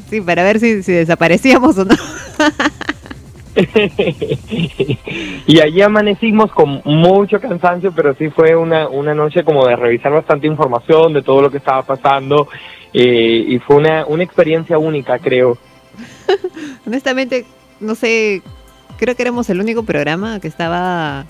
[0.10, 1.96] Sí, para ver si, si desaparecíamos o no.
[5.48, 10.12] y allí amanecimos con mucho cansancio, pero sí fue una, una noche como de revisar
[10.12, 12.48] bastante información de todo lo que estaba pasando
[12.94, 15.58] eh, y fue una, una experiencia única, creo.
[16.86, 17.46] Honestamente,
[17.80, 18.42] no sé,
[18.98, 21.26] creo que éramos el único programa que estaba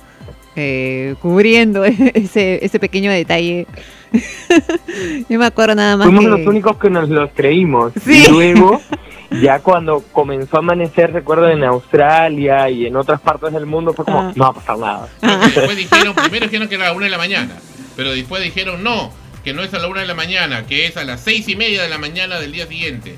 [0.56, 3.68] eh, cubriendo ese, ese pequeño detalle.
[5.30, 6.30] Yo me acuerdo nada más Fuimos que...
[6.30, 7.94] los únicos que nos los creímos.
[8.04, 8.26] Sí.
[8.28, 8.82] Y luego,
[9.42, 14.06] ya cuando comenzó a amanecer, recuerdo en Australia y en otras partes del mundo, fue
[14.06, 14.32] como, Ah.
[14.36, 15.10] no va a pasar nada.
[15.22, 17.56] Después dijeron, primero dijeron que era a la una de la mañana,
[17.96, 19.12] pero después dijeron no,
[19.44, 21.56] que no es a la una de la mañana, que es a las seis y
[21.56, 23.18] media de la mañana del día siguiente.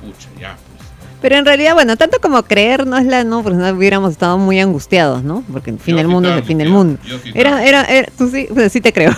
[0.00, 0.56] Pucha, ya.
[1.22, 5.44] Pero en realidad, bueno, tanto como creérnosla, no, pues no hubiéramos estado muy angustiados, ¿no?
[5.52, 6.98] Porque el fin del mundo es el fin del mundo.
[7.34, 9.12] Era, era, era, tú sí, pues sí te creo.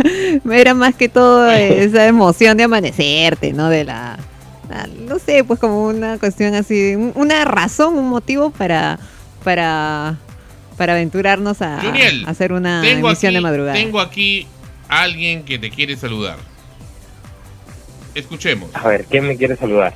[0.52, 3.70] era más que todo esa emoción de amanecerte, ¿no?
[3.70, 4.18] De la,
[4.68, 8.98] la- no sé, pues como una cuestión así, un- una razón, un motivo para,
[9.42, 10.18] para,
[10.76, 13.74] para aventurarnos a, Juniel, a hacer una emisión aquí, de madrugada.
[13.74, 14.46] Tengo aquí
[14.88, 16.36] a alguien que te quiere saludar.
[18.14, 18.68] Escuchemos.
[18.74, 19.94] A ver, ¿quién me quiere saludar?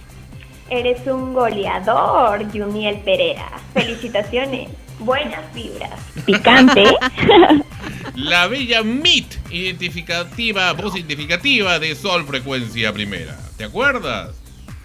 [0.71, 3.59] Eres un goleador, Juniel Pereira.
[3.75, 4.71] Felicitaciones.
[5.01, 6.01] Buenas vibras.
[6.25, 6.85] Picante.
[8.15, 13.37] La bella MIT, identificativa, voz identificativa de Sol Frecuencia Primera.
[13.57, 14.41] ¿Te acuerdas?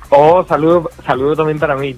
[0.10, 1.96] Oh, saludo, saludo también para mí.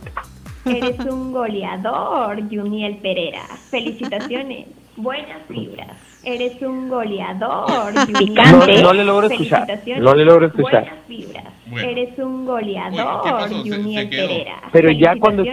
[0.66, 3.46] Eres un goleador, Juniel Pereira.
[3.70, 4.68] Felicitaciones.
[4.98, 5.98] Buenas vibras.
[6.30, 8.82] Eres un goleador, Juniel No, Pereira.
[8.84, 9.60] no le logro escuchar.
[9.66, 10.04] Felicitaciones.
[10.04, 10.82] No le logro escuchar.
[10.84, 11.44] Buenas vibras.
[11.68, 11.90] Bueno.
[11.90, 13.64] Eres un goleador, pasó?
[13.64, 14.28] Se- quedó.
[14.74, 15.44] Pero ya cuando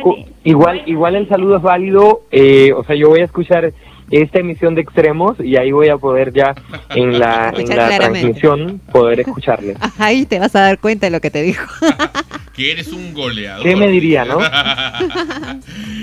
[0.45, 3.73] igual igual el saludo es válido, eh, o sea, yo voy a escuchar
[4.11, 6.55] esta emisión de Extremos y ahí voy a poder ya
[6.91, 8.21] en la, en Escuchar la claramente.
[8.41, 9.77] transmisión poder escucharle.
[9.99, 11.65] Ahí te vas a dar cuenta de lo que te dijo.
[12.57, 13.64] Que eres un goleador.
[13.64, 14.38] ¿Qué me diría, no?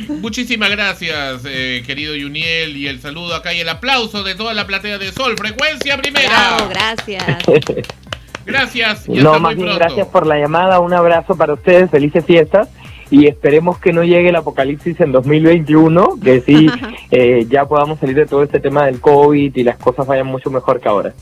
[0.19, 4.67] Muchísimas gracias, eh, querido Juniel, y el saludo acá y el aplauso de toda la
[4.67, 6.29] platea de Sol Frecuencia Primera.
[6.29, 7.23] Bravo, gracias.
[8.43, 9.07] Gracias.
[9.07, 9.85] y No, hasta más muy bien pronto.
[9.85, 12.69] gracias por la llamada, un abrazo para ustedes, felices fiestas
[13.11, 16.67] y esperemos que no llegue el apocalipsis en 2021, que sí
[17.11, 20.49] eh, ya podamos salir de todo este tema del COVID y las cosas vayan mucho
[20.49, 21.13] mejor que ahora.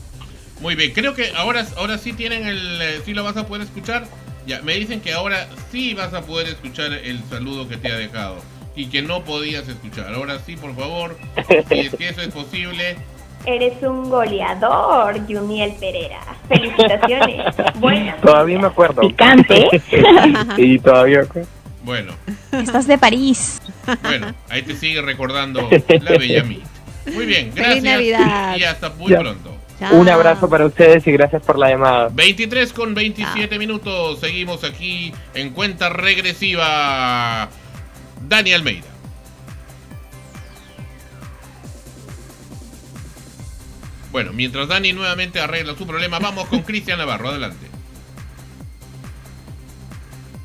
[0.60, 3.62] Muy bien, creo que ahora, ahora sí tienen el, eh, sí lo vas a poder
[3.62, 4.06] escuchar.
[4.46, 7.96] Ya, me dicen que ahora sí vas a poder escuchar el saludo que te ha
[7.96, 8.36] dejado
[8.74, 10.14] y que no podías escuchar.
[10.14, 11.16] Ahora sí, por favor,
[11.68, 12.96] si es que eso es posible.
[13.46, 16.20] Eres un goleador, Juniel Pereira.
[16.48, 17.54] Felicitaciones.
[17.76, 19.00] Buenas Todavía me acuerdo.
[19.02, 19.66] Picante.
[20.56, 21.22] y todavía.
[21.82, 22.12] Bueno,
[22.52, 23.60] Estás de París.
[24.02, 26.62] bueno, ahí te sigue recordando la bella Meet.
[27.14, 28.56] Muy bien, Feliz gracias Navidad.
[28.58, 29.20] y hasta muy Ya.
[29.20, 29.56] pronto.
[29.80, 29.96] Chao.
[29.96, 32.10] Un abrazo para ustedes y gracias por la llamada.
[32.12, 34.20] 23 con 27 minutos.
[34.20, 37.48] Seguimos aquí en cuenta regresiva.
[38.28, 38.86] Dani Almeida.
[44.12, 47.30] Bueno, mientras Dani nuevamente arregla su problema, vamos con Cristian Navarro.
[47.30, 47.66] Adelante.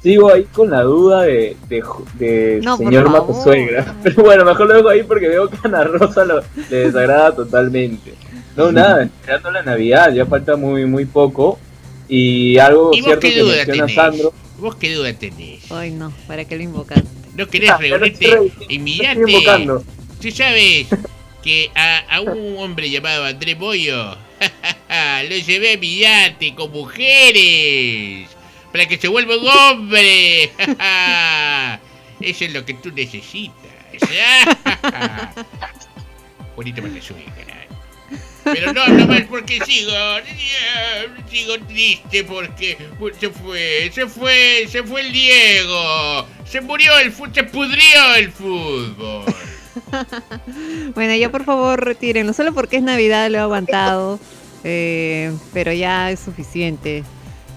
[0.02, 3.10] Sigo ahí con la duda de, de, de No, señor.
[3.10, 3.96] Matosuegra.
[4.04, 7.36] Pero bueno, mejor lo dejo ahí porque veo que a Ana Rosa lo, le desagrada
[7.36, 8.14] totalmente.
[8.56, 11.60] No, nada, esperando la Navidad, ya falta muy muy poco.
[12.08, 13.96] Y algo ¿Y vos cierto qué que duda menciona tenés?
[13.96, 14.34] Sandro.
[14.60, 15.72] ¿Vos qué duda tenés?
[15.72, 17.08] Ay, no, ¿para qué lo invocaste?
[17.36, 19.66] ¿No querés Ah, reunirte estoy- y mirarte?
[20.22, 20.88] Tú sabes
[21.44, 24.16] que a, a un hombre llamado Andrés Boyo
[25.30, 28.30] lo llevé a Villarte con mujeres
[28.72, 30.52] para que se vuelva un hombre.
[32.22, 33.56] Eso es lo que tú necesitas.
[36.56, 37.55] Bonito me caray.
[38.46, 39.92] Pero no hablo más porque sigo,
[41.30, 42.78] sigo triste porque
[43.20, 48.32] se fue, se fue, se fue el Diego, se murió el fútbol, se pudrió el
[48.32, 49.24] fútbol.
[50.96, 54.20] Bueno, ya por favor retírenlo, solo porque es Navidad lo he aguantado,
[54.64, 57.04] eh, pero ya es suficiente.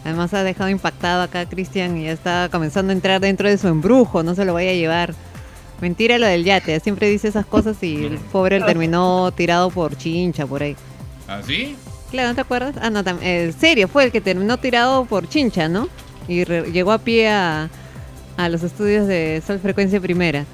[0.05, 3.57] Además ha dejado impactado acá a Cristian y ya está comenzando a entrar dentro de
[3.57, 5.15] su embrujo, no se lo vaya a llevar.
[5.81, 10.47] Mentira lo del yate, siempre dice esas cosas y el pobre terminó tirado por chincha
[10.47, 10.75] por ahí.
[11.29, 11.77] ¿Así?
[12.11, 12.75] Claro, ¿no te acuerdas?
[12.81, 15.89] Ah, no, tam- el serio fue el que terminó tirado por chincha, ¿no?
[16.27, 17.71] Y llegó a pie a,
[18.37, 20.47] a los estudios de Sol Frecuencia Primera.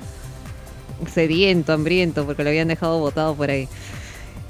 [1.13, 3.69] Sediento, hambriento, porque lo habían dejado botado por ahí.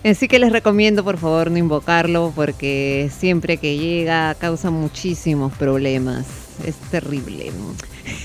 [0.05, 6.27] Así que les recomiendo, por favor, no invocarlo, porque siempre que llega causa muchísimos problemas.
[6.67, 7.51] Es terrible.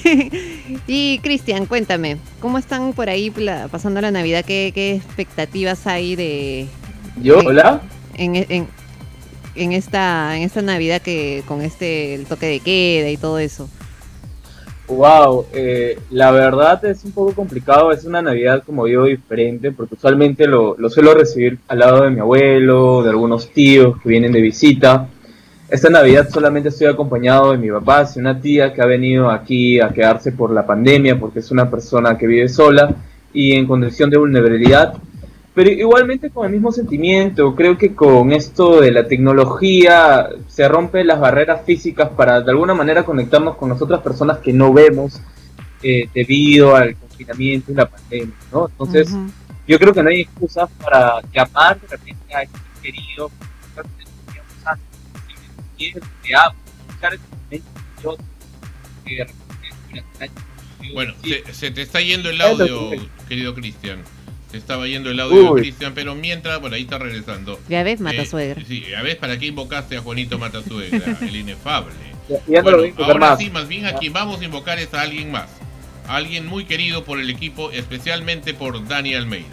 [0.87, 3.31] y Cristian, cuéntame, ¿cómo están por ahí
[3.71, 4.43] pasando la Navidad?
[4.45, 6.67] ¿Qué, qué expectativas hay de,
[7.21, 7.39] ¿Yo?
[7.39, 7.81] ¿Hola?
[8.15, 8.67] en, en,
[9.55, 13.69] en esta en esta Navidad que con este el toque de queda y todo eso.
[14.87, 19.93] Wow, eh, la verdad es un poco complicado, es una Navidad como digo diferente, porque
[19.93, 24.31] usualmente lo, lo suelo recibir al lado de mi abuelo, de algunos tíos que vienen
[24.31, 25.07] de visita.
[25.69, 29.79] Esta Navidad solamente estoy acompañado de mi papá y una tía que ha venido aquí
[29.79, 32.95] a quedarse por la pandemia, porque es una persona que vive sola
[33.33, 34.95] y en condición de vulnerabilidad.
[35.53, 41.05] Pero igualmente con el mismo sentimiento, creo que con esto de la tecnología se rompen
[41.05, 45.21] las barreras físicas para de alguna manera conectarnos con las otras personas que no vemos
[45.83, 48.69] eh, debido al confinamiento y la pandemia, ¿no?
[48.69, 49.29] Entonces, Ujú.
[49.67, 53.29] yo creo que no hay excusas para llamar de repente a este querido,
[55.79, 55.93] que
[60.79, 62.91] que Bueno, se, se te está yendo el audio,
[63.27, 64.03] querido Cristian.
[64.51, 65.61] Se estaba yendo el audio de.
[65.61, 67.59] Cristian, pero mientras, bueno, ahí está regresando.
[67.69, 68.63] Ya ves, mata Eh, suegra.
[68.67, 71.93] Sí, ya ves, ¿para qué invocaste a Juanito Matasuegra, el inefable?
[72.27, 73.39] Ya, ya no lo voy a invocar ahora más.
[73.39, 75.49] sí, más bien a quien vamos a invocar es a alguien más.
[76.07, 79.45] A alguien muy querido por el equipo, especialmente por Dani Almeida.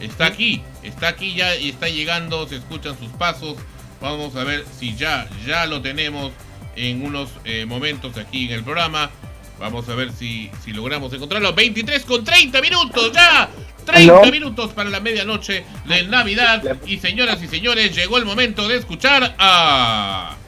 [0.00, 3.56] Está aquí, está aquí ya y está llegando, se escuchan sus pasos.
[4.00, 6.32] Vamos a ver si ya, ya lo tenemos
[6.76, 9.10] en unos eh, momentos aquí en el programa.
[9.58, 11.52] Vamos a ver si, si logramos encontrarlo.
[11.52, 13.50] 23 con 30 minutos ya.
[13.84, 14.30] 30 ¿Aló?
[14.30, 16.62] minutos para la medianoche de Navidad.
[16.86, 20.36] Y señoras y señores, llegó el momento de escuchar a...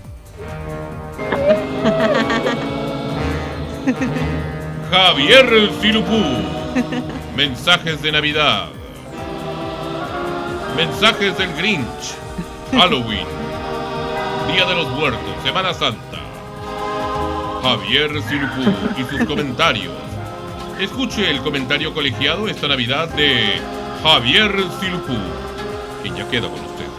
[4.91, 6.23] Javier Silupú.
[7.37, 8.69] Mensajes de Navidad.
[10.77, 12.15] Mensajes del Grinch.
[12.73, 13.42] Halloween.
[14.49, 15.21] Día de los Muertos.
[15.45, 16.19] Semana Santa.
[17.63, 18.63] Javier Silupú
[18.99, 19.93] y sus comentarios.
[20.81, 23.61] Escuche el comentario colegiado esta Navidad de
[24.03, 24.51] Javier
[24.81, 25.15] Silupú.
[26.05, 26.91] Y ya queda con ustedes.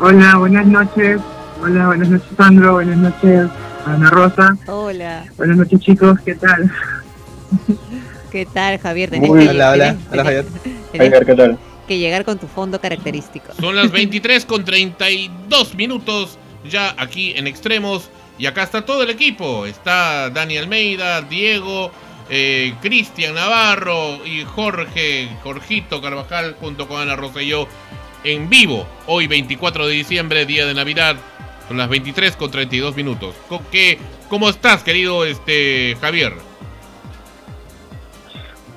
[0.00, 1.20] Hola, buenas noches.
[1.62, 3.48] Hola, buenas noches Sandro, buenas noches
[3.86, 4.56] Ana Rosa.
[4.66, 5.24] Hola.
[5.36, 6.70] Buenas noches chicos, ¿qué tal?
[8.30, 9.10] ¿Qué tal, Javier?
[9.10, 10.44] Tenés Muy que, hola, hola, tenés- hola Javier.
[10.96, 11.58] Javier, ¿qué tal?
[11.92, 13.52] Que llegar con tu fondo característico.
[13.60, 18.10] Son las 23 con 32 minutos ya aquí en Extremos.
[18.38, 19.66] Y acá está todo el equipo.
[19.66, 21.92] Está Dani Almeida, Diego,
[22.30, 27.68] eh, Cristian Navarro y Jorge, Jorgito Carvajal junto con Ana yo
[28.24, 28.86] en vivo.
[29.06, 31.16] Hoy 24 de diciembre, día de Navidad.
[31.68, 33.34] Son las 23 con 32 minutos.
[33.48, 36.32] Co- ¿Qué, ¿Cómo estás, querido este Javier?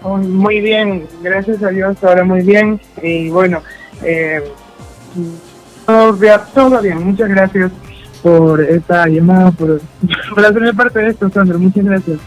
[0.05, 2.79] Muy bien, gracias a Dios, ahora muy bien.
[3.01, 3.63] Y bueno,
[4.03, 4.39] eh,
[5.87, 7.71] todo, bien, todo bien, muchas gracias
[8.21, 9.81] por esta llamada, por,
[10.35, 12.19] por hacerme parte de esto, Sandro, muchas gracias.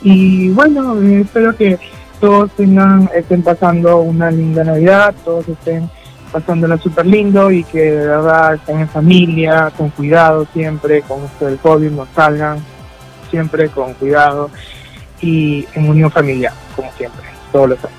[0.00, 1.76] Y bueno, eh, espero que
[2.20, 5.90] todos tengan, estén pasando una linda Navidad, todos estén
[6.30, 11.46] pasándola súper lindo y que de verdad estén en familia, con cuidado siempre, con esto
[11.46, 12.58] del COVID, no salgan,
[13.28, 14.50] siempre con cuidado
[15.20, 17.98] y en unión familiar, como siempre, todos los años.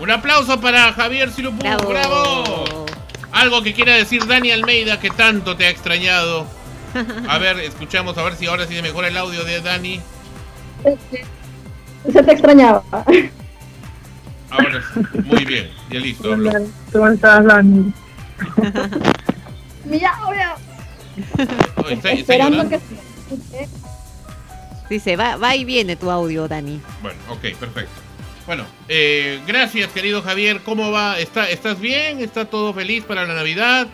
[0.00, 1.58] Un aplauso para Javier Silupú.
[1.88, 2.86] ¡Bravo!
[3.32, 6.46] Algo que quiera decir Dani Almeida que tanto te ha extrañado.
[7.28, 10.00] A ver, escuchamos a ver si ahora sí se mejora el audio de Dani.
[12.10, 12.82] Se te extrañaba.
[14.50, 15.00] Ahora sí.
[15.24, 16.32] Muy bien, ya listo.
[16.32, 16.52] habló.
[16.92, 17.92] ¿Cómo estás, Dani?
[19.84, 20.56] Mira, ahora.
[22.04, 22.68] Esperando llorando.
[22.70, 23.68] que.
[24.88, 26.80] Dice, va, va y viene tu audio, Dani.
[27.02, 27.90] Bueno, ok, perfecto.
[28.46, 30.60] Bueno, eh, gracias querido Javier.
[30.64, 31.18] ¿Cómo va?
[31.18, 32.20] ¿Está, ¿Estás bien?
[32.20, 33.88] ¿Está todo feliz para la Navidad?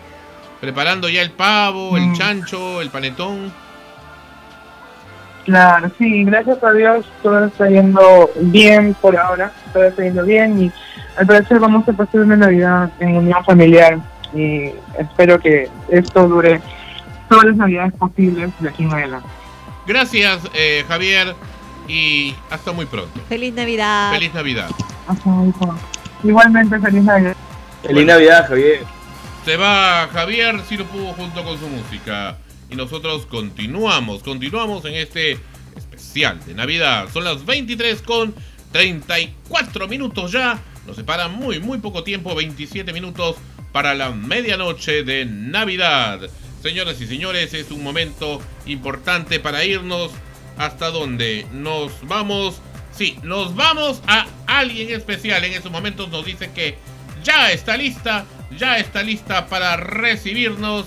[0.61, 2.15] ¿Preparando ya el pavo, el Mm.
[2.17, 3.53] chancho, el panetón?
[5.45, 10.63] Claro, sí, gracias a Dios todo está yendo bien por ahora, todo está yendo bien
[10.63, 10.73] y
[11.17, 13.99] al parecer vamos a pasar una Navidad en unión familiar
[14.33, 16.61] y espero que esto dure
[17.29, 19.29] todas las Navidades posibles de aquí en adelante.
[19.87, 21.35] Gracias eh, Javier
[21.89, 23.21] y hasta muy pronto.
[23.29, 24.13] Feliz Navidad.
[24.13, 24.71] Feliz Navidad.
[26.23, 27.37] Igualmente, feliz Navidad.
[27.83, 28.85] Feliz Navidad, Javier.
[29.45, 32.39] Se va Javier Sirupu junto con su música.
[32.71, 35.39] Y nosotros continuamos, continuamos en este
[35.77, 37.09] especial de Navidad.
[37.13, 38.35] Son las 23 con
[38.71, 40.59] 34 minutos ya.
[40.87, 43.37] Nos separa muy, muy poco tiempo, 27 minutos
[43.73, 46.21] para la medianoche de Navidad.
[46.63, 50.13] Señoras y señores, es un momento importante para irnos.
[50.57, 51.45] ¿Hasta dónde?
[51.51, 52.61] Nos vamos.
[52.93, 55.45] Sí, nos vamos a alguien especial.
[55.45, 56.77] En estos momentos nos dice que
[57.25, 60.87] ya está lista, ya está lista para recibirnos.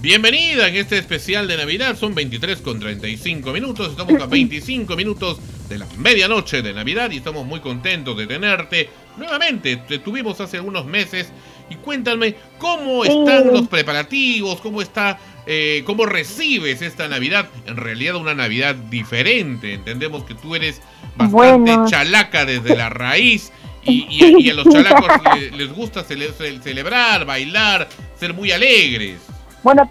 [0.00, 1.96] Bienvenida en este especial de Navidad.
[1.96, 3.88] Son 23 con 35 minutos.
[3.90, 5.38] Estamos a 25 minutos
[5.68, 8.90] de la medianoche de Navidad y estamos muy contentos de tenerte.
[9.16, 11.32] Nuevamente, te tuvimos hace algunos meses
[11.70, 13.10] Y cuéntame, ¿cómo Sí.
[13.10, 14.60] están los preparativos?
[14.60, 17.46] ¿Cómo está, eh, cómo recibes esta Navidad?
[17.66, 19.74] En realidad una Navidad diferente.
[19.74, 20.80] Entendemos que tú eres
[21.16, 21.32] bastante
[21.74, 21.86] Bueno.
[21.88, 23.52] chalaca desde la raíz.
[23.86, 27.86] Y, y- y a los chalacos le- les gusta cele- ce- celebrar, bailar,
[28.18, 29.18] ser muy alegres.
[29.62, 29.90] Bueno,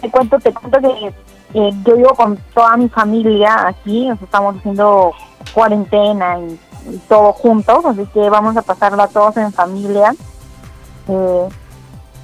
[0.00, 1.06] te cuento, te cuento que
[1.58, 5.12] eh, yo vivo con toda mi familia aquí, nos estamos haciendo
[5.52, 6.58] cuarentena y,
[6.94, 10.14] y todos juntos, así que vamos a pasarla todos en familia.
[11.08, 11.48] Eh,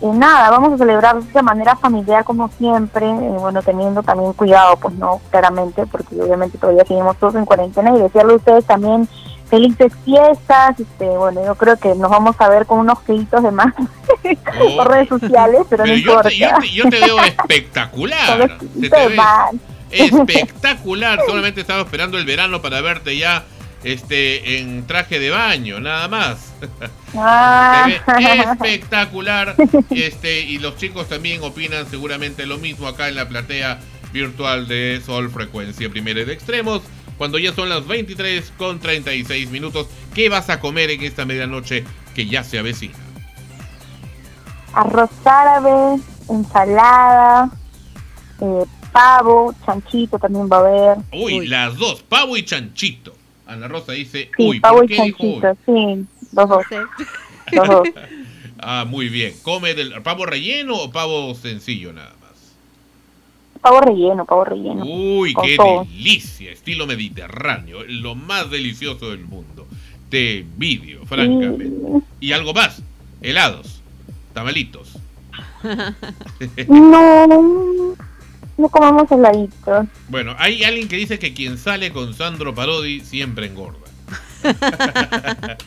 [0.02, 4.76] y nada, vamos a celebrar de manera familiar como siempre, eh, bueno, teniendo también cuidado,
[4.76, 9.08] pues no, claramente, porque obviamente todavía seguimos todos en cuarentena y decirle a ustedes también
[9.50, 13.50] felices fiestas, este, bueno, yo creo que nos vamos a ver con unos kilitos de
[13.50, 13.74] más
[14.76, 16.28] por redes sociales, pero, no Pero yo importa.
[16.28, 18.58] te, yo, te, yo te veo espectacular.
[18.80, 19.16] Te
[19.90, 21.20] espectacular.
[21.26, 23.44] Solamente estaba esperando el verano para verte ya
[23.84, 26.52] este en traje de baño, nada más.
[27.16, 27.88] Ah.
[28.06, 29.56] Se ve espectacular.
[29.90, 33.80] Este, y los chicos también opinan seguramente lo mismo acá en la platea
[34.12, 36.82] virtual de Sol Frecuencia Primera y de Extremos.
[37.18, 41.84] Cuando ya son las 23 con 36 minutos, ¿qué vas a comer en esta medianoche
[42.14, 42.94] que ya se avecina?
[44.74, 47.50] arroz árabe, ensalada,
[48.40, 50.98] eh, pavo, chanchito también va a haber.
[51.12, 53.14] Uy, las dos, pavo y chanchito.
[53.50, 55.34] Ana Rosa dice, Sí, uy, pavo ¿por y qué dijo uy?
[55.34, 56.66] chanchito, sí, los dos.
[57.52, 57.88] Los dos.
[58.62, 59.34] Ah, muy bien.
[59.42, 62.54] ¿Come del pavo relleno o pavo sencillo nada más?
[63.60, 64.84] Pavo relleno, pavo relleno.
[64.84, 65.84] Uy, Con qué todo.
[65.84, 69.66] delicia, estilo mediterráneo, lo más delicioso del mundo.
[70.10, 72.04] Te envidio, francamente.
[72.20, 72.82] Y algo más,
[73.22, 73.80] helados,
[74.34, 74.98] tamalitos.
[76.68, 77.96] No,
[78.60, 79.86] no comemos heladitos.
[80.08, 83.78] Bueno, hay alguien que dice que quien sale con Sandro Parodi siempre engorda.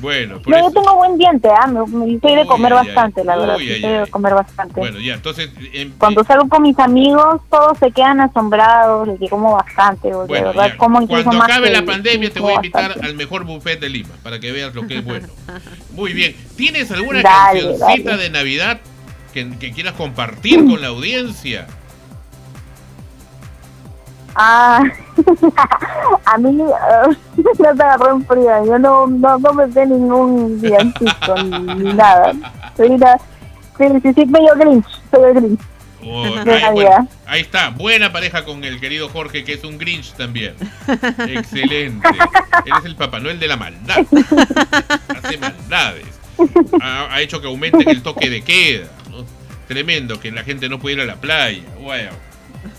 [0.00, 1.66] bueno, por No, yo tengo buen diente, ¿ah?
[1.66, 2.86] Me, me- soy de comer ay.
[2.86, 3.56] bastante, la verdad.
[3.56, 4.74] Uy, ay, soy de comer bastante.
[4.80, 9.54] Bueno, ya, entonces, em, Cuando salgo con mis amigos, todos se quedan asombrados que como
[9.54, 12.56] bastante, o Bueno, de verdad, ya, como incluso Cuando acabe la pandemia te voy a
[12.56, 13.06] invitar bastante.
[13.08, 15.28] al mejor buffet de Lima para que veas lo que es bueno.
[15.92, 16.36] Muy bien.
[16.56, 18.22] ¿Tienes alguna Dale, cancioncita dale.
[18.24, 18.80] de Navidad
[19.36, 21.66] que, que quieras compartir con la audiencia?
[24.34, 24.82] Ah,
[26.24, 27.16] a mí no
[27.54, 32.32] te agarró en fría, yo no, no, no me sé ningún villancico ni, nada.
[32.78, 33.18] Soy una,
[33.76, 35.60] sí, sí, sí, medio grinch, soy el grinch.
[36.08, 36.72] Oh, ahí, Navidad.
[36.72, 40.54] bueno, ahí está, buena pareja con el querido Jorge, que es un Grinch también.
[41.28, 42.08] Excelente.
[42.64, 43.96] Él es el Papá Noel de la maldad.
[45.08, 46.06] Hace maldades.
[46.80, 48.86] Ha, ha hecho que aumente el toque de queda.
[49.68, 51.62] Tremendo, que la gente no puede ir a la playa.
[51.80, 52.10] Bueno,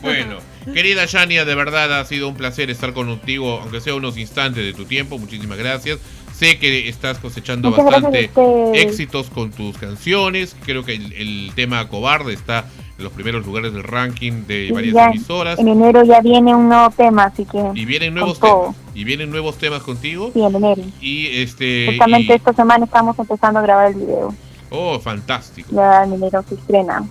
[0.01, 0.37] bueno.
[0.73, 4.73] Querida Yania, de verdad ha sido un placer estar contigo, aunque sea unos instantes de
[4.73, 5.17] tu tiempo.
[5.17, 5.99] Muchísimas gracias.
[6.33, 8.29] Sé que estás cosechando Muchas bastante
[8.75, 10.55] éxitos con tus canciones.
[10.65, 12.65] Creo que el, el tema Cobarde está
[12.97, 15.57] en los primeros lugares del ranking de varias ya emisoras.
[15.57, 18.61] en enero ya viene un nuevo tema, así que Y vienen nuevos todo.
[18.73, 18.75] temas.
[18.93, 20.31] Y vienen nuevos temas contigo.
[20.33, 20.81] sí, en enero.
[21.01, 21.87] Y este.
[21.89, 24.35] Justamente y- esta semana estamos empezando a grabar el video.
[24.69, 25.69] Oh, fantástico.
[25.71, 27.05] Ya en enero se estrena.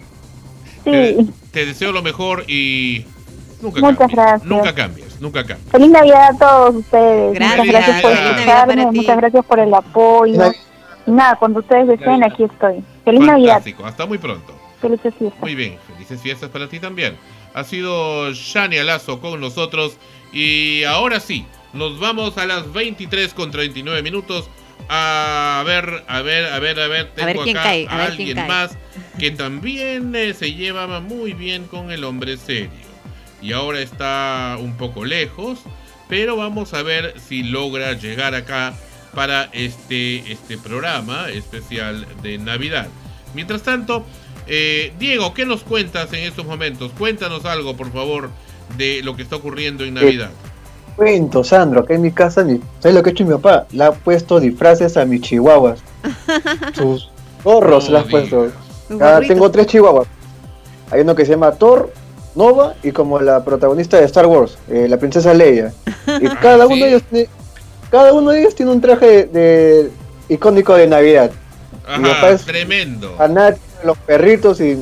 [0.85, 3.05] Te, Sí, te deseo lo mejor y.
[3.61, 4.17] Nunca Muchas cambies.
[4.17, 4.45] gracias.
[4.45, 5.21] Nunca cambies.
[5.21, 5.71] Nunca cambies.
[5.73, 7.35] feliz Navidad a todos ustedes.
[7.35, 7.59] Gracias.
[7.67, 10.53] Muchas gracias por escucharme, muchas gracias por el apoyo.
[11.07, 12.85] Y nada, cuando ustedes deseen, aquí estoy.
[13.05, 13.55] Feliz Navidad.
[13.55, 13.87] Fantástico.
[13.87, 14.53] Hasta muy pronto.
[14.81, 15.41] Felices fiestas.
[15.41, 17.17] Muy bien, felices fiestas para ti también.
[17.55, 19.97] Ha sido Shania Lazo con nosotros
[20.33, 24.51] y ahora sí, nos vamos a las 23 con 39 minutos
[24.89, 27.97] a ver, a ver, a ver, a ver, tengo ver quién acá cae, a a
[27.97, 28.49] ver alguien quién cae.
[28.49, 28.79] más
[29.19, 32.71] que también eh, se llevaba muy bien con el hombre serio
[33.43, 35.61] y ahora está un poco lejos,
[36.09, 38.75] pero vamos a ver si logra llegar acá
[39.15, 42.89] para este, este programa especial de Navidad.
[43.35, 44.05] Mientras tanto,
[44.47, 46.93] eh, Diego, ¿qué nos cuentas en estos momentos?
[46.93, 48.31] Cuéntanos algo, por favor,
[48.77, 50.31] de lo que está ocurriendo en Navidad.
[50.97, 53.67] Cuento, Sandro, acá en mi casa, ni- ¿sabes lo que ha hecho mi papá?
[53.73, 55.79] Le ha puesto disfraces a mis chihuahuas.
[56.75, 57.11] Sus
[57.45, 58.49] gorros le ha puesto.
[58.89, 60.07] Sus Ah, tengo tres chihuahuas.
[60.91, 61.93] Hay uno que se llama Thor,
[62.35, 65.73] Nova y como la protagonista de Star Wars, eh, la princesa Leia.
[66.21, 67.29] Y cada uno de ellos tiene,
[67.91, 69.91] cada uno de ellos tiene un traje de, de-
[70.29, 71.31] icónico de Navidad.
[71.99, 73.15] Mi papá Ajá, es tremendo.
[73.17, 74.77] fanático de los perritos y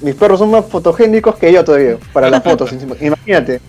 [0.00, 2.70] mis perros son más fotogénicos que yo todavía para las fotos.
[3.00, 3.60] Imagínate.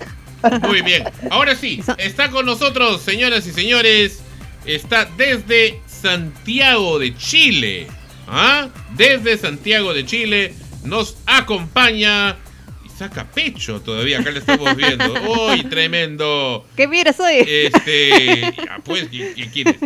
[0.61, 1.03] Muy bien.
[1.29, 4.21] Ahora sí, está con nosotros, señoras y señores.
[4.65, 7.87] Está desde Santiago de Chile.
[8.27, 8.69] ¿Ah?
[8.95, 12.37] Desde Santiago de Chile nos acompaña
[12.85, 14.19] y saca pecho todavía.
[14.19, 15.13] Acá le estamos viendo.
[15.47, 16.65] ¡Uy, tremendo!
[16.75, 17.37] ¿Qué mira soy?
[17.47, 18.53] Este.
[18.83, 19.77] Pues, ¿qué, qué quieres?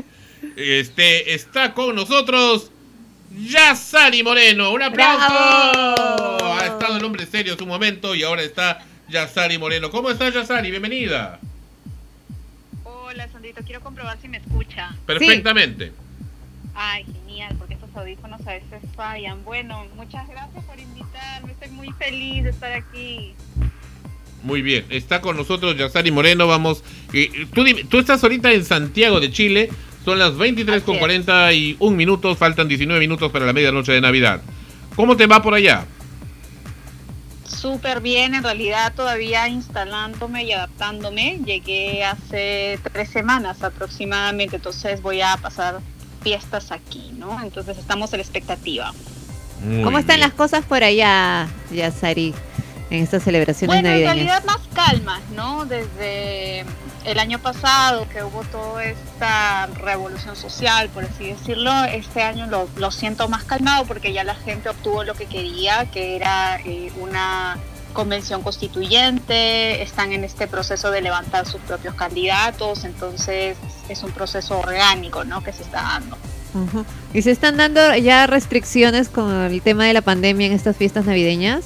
[0.55, 2.69] Este, está con nosotros
[3.31, 4.71] Yasari Moreno.
[4.71, 6.37] ¡Un aplauso!
[6.55, 9.91] Ha estado el hombre serio en su momento y ahora está Yasari Moreno.
[9.91, 10.71] ¿Cómo estás, Yasari?
[10.71, 11.39] Bienvenida.
[12.83, 13.61] Hola, Sandrito.
[13.63, 14.95] Quiero comprobar si me escucha.
[15.05, 15.91] Perfectamente.
[16.73, 19.45] Ay, genial, porque estos audífonos a veces fallan.
[19.45, 21.51] Bueno, muchas gracias por invitarme.
[21.51, 23.35] Estoy muy feliz de estar aquí.
[24.41, 26.47] Muy bien, está con nosotros Yasari Moreno.
[26.47, 26.83] Vamos,
[27.13, 29.69] eh, tú, estás ahorita en Santiago de Chile.
[30.03, 32.39] Son las 23 con 41 minutos.
[32.39, 34.41] Faltan 19 minutos para la medianoche de Navidad.
[34.95, 35.85] ¿Cómo te va por allá?
[37.63, 41.39] Súper bien, en realidad todavía instalándome y adaptándome.
[41.45, 45.79] Llegué hace tres semanas aproximadamente, entonces voy a pasar
[46.23, 47.41] fiestas aquí, ¿no?
[47.41, 48.91] Entonces estamos en la expectativa.
[49.81, 52.33] ¿Cómo están las cosas por allá, Yasari,
[52.97, 54.15] en estas celebraciones Bueno, en navideñas?
[54.15, 55.65] realidad más calmas, ¿no?
[55.65, 56.65] Desde
[57.05, 62.69] el año pasado que hubo toda esta revolución social, por así decirlo, este año lo,
[62.77, 66.91] lo siento más calmado porque ya la gente obtuvo lo que quería, que era eh,
[66.99, 67.57] una
[67.93, 74.59] convención constituyente, están en este proceso de levantar sus propios candidatos, entonces es un proceso
[74.59, 75.43] orgánico, ¿no?
[75.43, 76.17] Que se está dando.
[77.13, 81.05] ¿Y se están dando ya restricciones con el tema de la pandemia en estas fiestas
[81.05, 81.63] navideñas?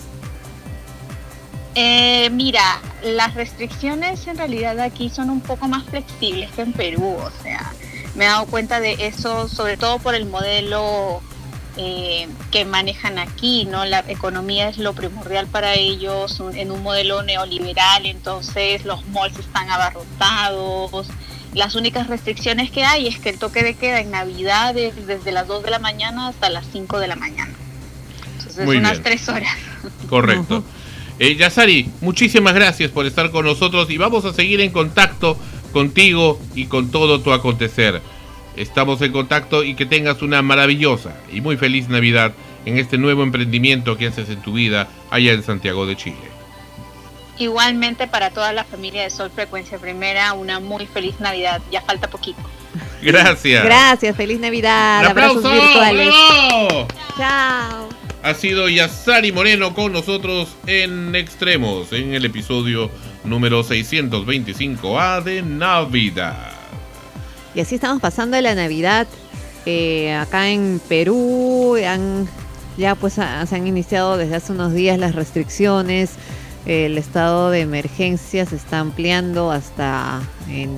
[1.79, 7.15] Eh, mira, las restricciones en realidad aquí son un poco más flexibles que en Perú,
[7.21, 7.71] o sea,
[8.15, 11.21] me he dado cuenta de eso, sobre todo por el modelo
[11.75, 13.85] eh, que manejan aquí, ¿no?
[13.85, 19.37] La economía es lo primordial para ellos, un- en un modelo neoliberal, entonces los malls
[19.37, 21.05] están abarrotados.
[21.53, 25.31] Las únicas restricciones que hay es que el toque de queda en Navidad es desde
[25.31, 27.53] las 2 de la mañana hasta las 5 de la mañana.
[28.39, 29.03] Entonces Muy unas bien.
[29.03, 29.55] 3 horas.
[30.09, 30.63] Correcto.
[31.19, 35.37] Eh, Yasari, muchísimas gracias por estar con nosotros y vamos a seguir en contacto
[35.71, 38.01] contigo y con todo tu acontecer.
[38.55, 42.33] Estamos en contacto y que tengas una maravillosa y muy feliz Navidad
[42.65, 46.17] en este nuevo emprendimiento que haces en tu vida allá en Santiago de Chile.
[47.39, 51.61] Igualmente para toda la familia de Sol Frecuencia Primera, una muy feliz Navidad.
[51.71, 52.41] Ya falta poquito.
[53.01, 53.63] Gracias.
[53.63, 56.07] Gracias, feliz Navidad, ¡Un abrazos virtuales.
[56.07, 56.87] ¡Bravo!
[57.17, 57.96] Chao.
[58.23, 62.89] Ha sido Yasari Moreno con nosotros en Extremos, en el episodio
[63.23, 66.51] número 625A de Navidad.
[67.53, 69.07] Y así estamos pasando la Navidad.
[69.65, 72.27] Eh, acá en Perú han,
[72.77, 76.11] ya pues se han iniciado desde hace unos días las restricciones.
[76.65, 80.71] El estado de emergencia se está ampliando hasta en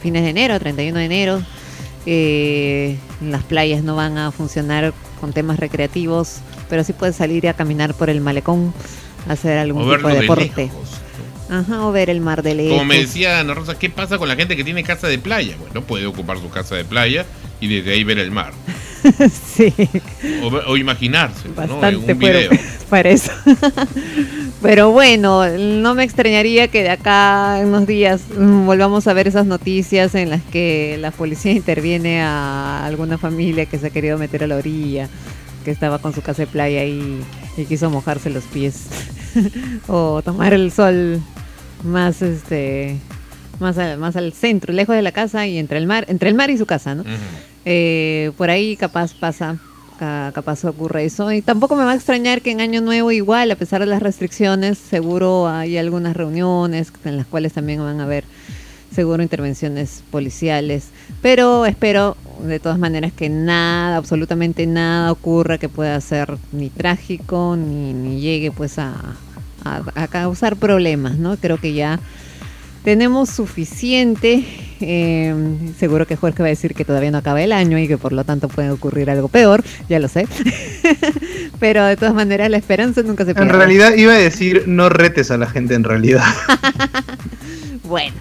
[0.00, 1.42] fines de enero, 31 de enero.
[2.06, 6.40] Eh, las playas no van a funcionar con temas recreativos,
[6.72, 8.72] pero sí puedes salir a caminar por el malecón,
[9.28, 10.70] hacer algún O tipo de de deporte.
[11.50, 12.72] Ajá, o ver el mar de lejos.
[12.72, 15.54] Como me decía Ana Rosa, ¿qué pasa con la gente que tiene casa de playa?
[15.60, 17.26] Bueno, puede ocupar su casa de playa
[17.60, 18.54] y desde ahí ver el mar.
[19.54, 19.74] sí.
[20.42, 21.62] O, o imaginarse, ¿no?
[21.62, 22.50] En Bastante un video.
[22.88, 23.32] para eso.
[24.62, 29.28] Pero bueno, no me extrañaría que de acá en unos días mm, volvamos a ver
[29.28, 34.16] esas noticias en las que la policía interviene a alguna familia que se ha querido
[34.16, 35.10] meter a la orilla,
[35.62, 37.20] que estaba con su casa de playa y,
[37.56, 38.86] y quiso mojarse los pies.
[39.88, 41.20] o tomar el sol
[41.84, 42.96] más este
[43.60, 46.34] más al, más al centro, lejos de la casa y entre el mar, entre el
[46.34, 47.04] mar y su casa, ¿no?
[47.64, 49.56] Eh, por ahí capaz pasa,
[49.98, 51.30] ca- capaz ocurre eso.
[51.30, 54.02] Y tampoco me va a extrañar que en Año Nuevo igual, a pesar de las
[54.02, 58.24] restricciones, seguro hay algunas reuniones en las cuales también van a haber
[58.92, 60.86] seguro intervenciones policiales.
[61.20, 67.56] Pero espero de todas maneras que nada, absolutamente nada ocurra que pueda ser ni trágico
[67.56, 68.92] ni, ni llegue pues a,
[69.64, 71.36] a- a causar problemas, ¿no?
[71.36, 71.98] Creo que ya
[72.84, 74.44] tenemos suficiente.
[74.80, 75.32] eh,
[75.78, 78.12] seguro que Jorge va a decir que todavía no acaba el año y que por
[78.12, 80.26] lo tanto puede ocurrir algo peor, ya lo sé.
[81.60, 83.52] Pero de todas maneras la esperanza nunca se En pierde.
[83.52, 86.24] realidad iba a decir no retes a la gente en realidad.
[87.84, 88.14] Bueno,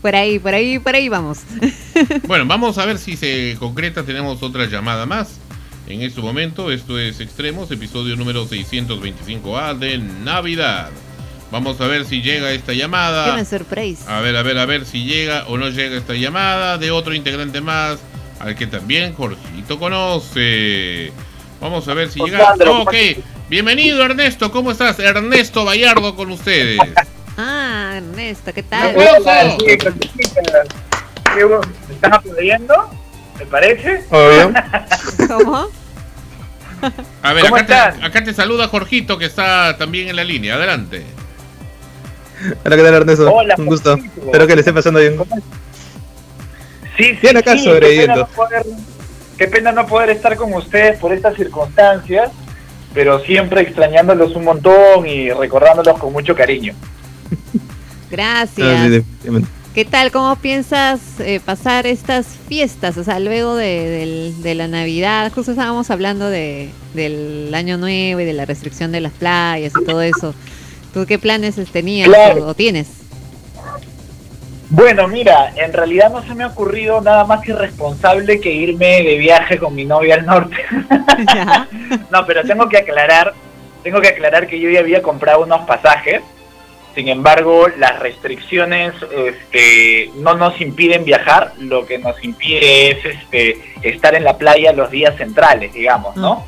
[0.00, 1.40] por ahí, por ahí, por ahí vamos.
[2.26, 4.04] Bueno, vamos a ver si se concreta.
[4.04, 5.38] Tenemos otra llamada más.
[5.88, 10.90] En este momento, esto es Extremos, episodio número 625A de Navidad.
[11.50, 13.32] Vamos a ver si llega esta Qué llamada.
[13.32, 14.18] una sorpresa.
[14.18, 17.14] A ver, a ver, a ver si llega o no llega esta llamada de otro
[17.14, 17.98] integrante más,
[18.38, 21.10] al que también Jorgito conoce.
[21.60, 22.54] Vamos a ver si llega.
[22.80, 22.94] Ok,
[23.48, 24.98] bienvenido Ernesto, ¿cómo estás?
[24.98, 26.78] Ernesto Vallardo con ustedes.
[27.40, 28.90] Ah, Ernesto, ¿qué tal?
[28.90, 29.58] ¡Aplauso!
[29.64, 30.64] Sí, cosita.
[31.36, 32.90] ¿Qué vos- ¿Me estás aplaudiendo?
[33.38, 34.04] ¿Me parece?
[34.10, 34.52] Obvio.
[35.28, 35.68] ¿Cómo?
[37.22, 40.54] A ver, ¿Cómo acá te, acá te saluda Jorgito que está también en la línea.
[40.56, 41.04] Adelante.
[42.64, 43.32] Hola, ¿qué tal Ernesto?
[43.32, 43.90] Hola, Un gusto.
[43.92, 44.20] Jorgito.
[44.26, 45.16] Espero que le esté pasando bien.
[46.96, 48.26] Sí, sí, Bien acá sí, sobreviviendo.
[48.26, 48.66] Qué pena, no poder,
[49.38, 52.30] qué pena no poder estar con ustedes por estas circunstancias,
[52.94, 56.74] pero siempre extrañándolos un montón y recordándolos con mucho cariño.
[58.10, 59.04] Gracias.
[59.22, 59.30] Sí.
[59.74, 60.10] ¿Qué tal?
[60.10, 62.96] ¿Cómo piensas eh, pasar estas fiestas?
[62.96, 68.32] O sea, luego de, la Navidad, justo estábamos hablando de, del Año Nuevo y de
[68.32, 70.34] la restricción de las playas y todo eso.
[70.92, 72.46] ¿Tú qué planes tenías Claro.
[72.46, 72.88] o, o tienes?
[74.70, 79.02] Bueno, mira, en realidad no se me ha ocurrido nada más que responsable que irme
[79.02, 80.56] de viaje con mi novia al norte.
[82.10, 83.32] no, pero tengo que aclarar,
[83.82, 86.20] tengo que aclarar que yo ya había comprado unos pasajes.
[86.98, 93.56] Sin embargo, las restricciones este, no nos impiden viajar, lo que nos impide es este,
[93.82, 96.44] estar en la playa los días centrales, digamos, ¿no?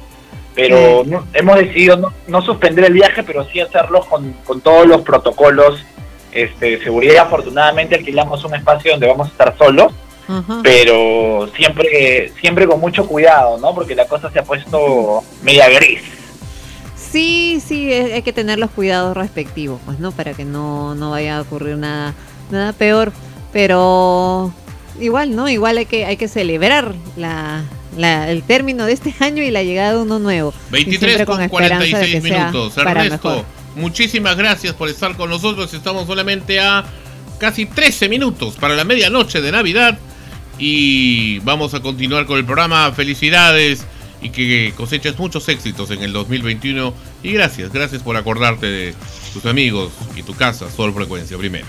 [0.53, 4.89] Pero no- hemos decidido no, no suspender el viaje, pero sí hacerlo con, con todos
[4.89, 5.85] los protocolos
[6.33, 7.27] este, de seguridad.
[7.27, 9.93] Afortunadamente alquilamos un espacio donde vamos a estar solos,
[10.65, 13.73] pero siempre, siempre con mucho cuidado, ¿no?
[13.73, 16.03] Porque la cosa se ha puesto media gris.
[17.11, 20.13] Sí, sí, es- hay que tener los cuidados respectivos, pues, ¿no?
[20.13, 22.15] Para que no, no vaya a ocurrir nada,
[22.51, 23.13] nada peor.
[23.53, 24.53] Pero
[25.01, 25.49] igual, ¿no?
[25.49, 27.63] Igual hay que, hay que celebrar la,
[27.97, 30.55] la- el término de este año y la llegada de uno nuevo.
[30.69, 32.77] Y 23 siempre con de 46 que sea minutos.
[32.79, 33.45] Ernesto,
[33.75, 35.73] muchísimas gracias por estar con nosotros.
[35.75, 36.85] Estamos solamente a
[37.39, 39.99] casi 13 minutos para la medianoche de Navidad.
[40.59, 42.93] Y vamos a continuar con el programa.
[42.93, 43.85] Felicidades
[44.21, 46.95] y que coseches muchos éxitos en el 2021.
[47.23, 48.95] Y gracias, gracias por acordarte de
[49.33, 51.67] tus amigos y tu casa, Sol Frecuencia Primera.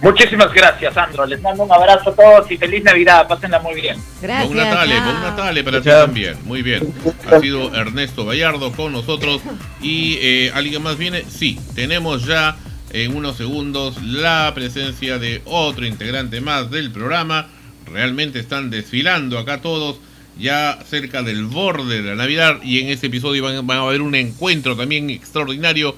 [0.00, 1.26] Muchísimas gracias, Sandro.
[1.26, 3.26] Les mando un abrazo a todos y feliz Navidad.
[3.26, 3.96] Pásenla muy bien.
[4.20, 6.36] Buen Natale, buen Natale para ti también.
[6.44, 6.94] Muy bien.
[7.28, 9.42] Ha sido Ernesto Gallardo con nosotros.
[9.82, 11.24] Y eh, alguien más viene.
[11.28, 12.56] Sí, tenemos ya
[12.90, 17.48] en unos segundos la presencia de otro integrante más del programa.
[17.84, 20.00] Realmente están desfilando acá todos.
[20.38, 22.62] Ya cerca del borde de la Navidad.
[22.62, 25.96] Y en este episodio van, van a haber un encuentro también extraordinario.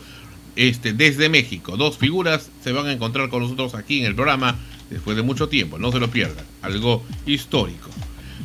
[0.57, 1.77] Este, desde México.
[1.77, 4.57] Dos figuras se van a encontrar con nosotros aquí en el programa
[4.91, 5.79] después de mucho tiempo.
[5.79, 6.45] No se lo pierdan.
[6.63, 7.89] Algo histórico.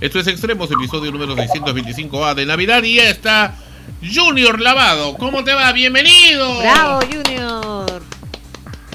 [0.02, 2.84] Esto es Extremos, episodio número 625A de Navidad.
[2.84, 3.56] Y ya está
[4.02, 5.18] Junior Lavado.
[5.18, 5.72] ¿Cómo te va?
[5.74, 6.60] Bienvenido.
[6.60, 8.02] Bravo, Junior.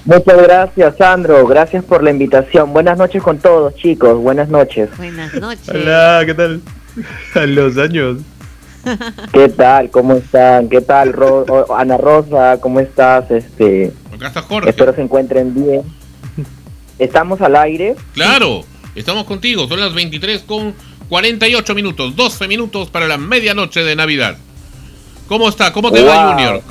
[0.04, 1.46] Muchas gracias, Sandro.
[1.46, 2.72] Gracias por la invitación.
[2.72, 4.16] Buenas noches con todos, chicos.
[4.18, 4.88] Buenas noches.
[4.96, 5.68] Buenas noches.
[5.68, 6.62] Hola, ¿qué tal?
[7.34, 8.18] A los años.
[9.32, 9.90] ¿Qué tal?
[9.90, 10.68] ¿Cómo están?
[10.68, 12.58] ¿Qué tal, Ro- Ana Rosa?
[12.60, 13.30] ¿Cómo estás?
[13.30, 14.70] Este, Acá está Jorge.
[14.70, 15.82] espero se encuentren bien.
[16.98, 17.94] Estamos al aire.
[18.14, 18.62] Claro,
[18.94, 19.66] estamos contigo.
[19.68, 20.74] Son las 23 con
[21.08, 22.16] 48 minutos.
[22.16, 24.36] 12 minutos para la medianoche de Navidad.
[25.28, 25.72] ¿Cómo está?
[25.72, 26.62] ¿Cómo te va, Junior?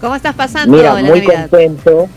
[0.00, 1.48] ¿Cómo estás pasando Mira, la muy Navidad?
[1.50, 2.08] contento,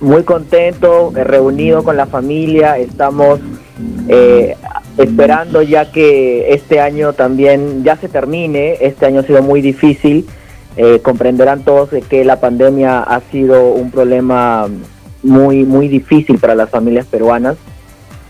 [0.00, 3.40] muy contento, reunido con la familia, estamos
[4.08, 4.56] eh,
[4.96, 10.26] esperando ya que este año también ya se termine, este año ha sido muy difícil,
[10.76, 14.68] eh, comprenderán todos que la pandemia ha sido un problema
[15.22, 17.56] muy, muy difícil para las familias peruanas.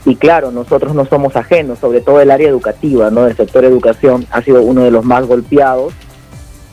[0.07, 3.27] Y claro, nosotros no somos ajenos, sobre todo el área educativa, ¿no?
[3.27, 5.93] El sector educación ha sido uno de los más golpeados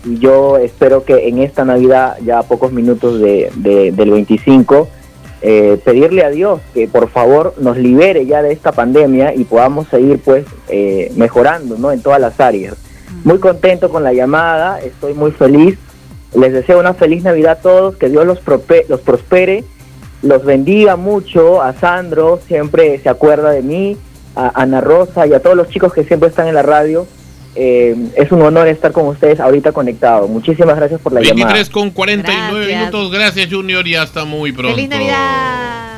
[0.06, 4.88] y yo espero que en esta Navidad, ya a pocos minutos de, de- del 25,
[5.41, 9.88] eh, pedirle a Dios que por favor nos libere ya de esta pandemia y podamos
[9.89, 11.91] seguir pues eh, mejorando ¿no?
[11.91, 12.76] en todas las áreas.
[13.24, 15.78] Muy contento con la llamada, estoy muy feliz.
[16.36, 18.39] Les deseo una feliz Navidad a todos, que Dios los,
[18.89, 19.64] los prospere,
[20.22, 21.62] los bendiga mucho.
[21.62, 23.97] A Sandro, siempre se acuerda de mí,
[24.36, 27.06] a Ana Rosa y a todos los chicos que siempre están en la radio.
[27.56, 30.28] Eh, es un honor estar con ustedes ahorita conectado.
[30.28, 31.72] Muchísimas gracias por la 23 llamada.
[31.72, 32.80] con 49 Gracias.
[32.80, 33.12] minutos.
[33.12, 33.88] Gracias, Junior.
[33.88, 34.76] Y hasta muy pronto.
[34.76, 35.95] ¡Feliz Navidad!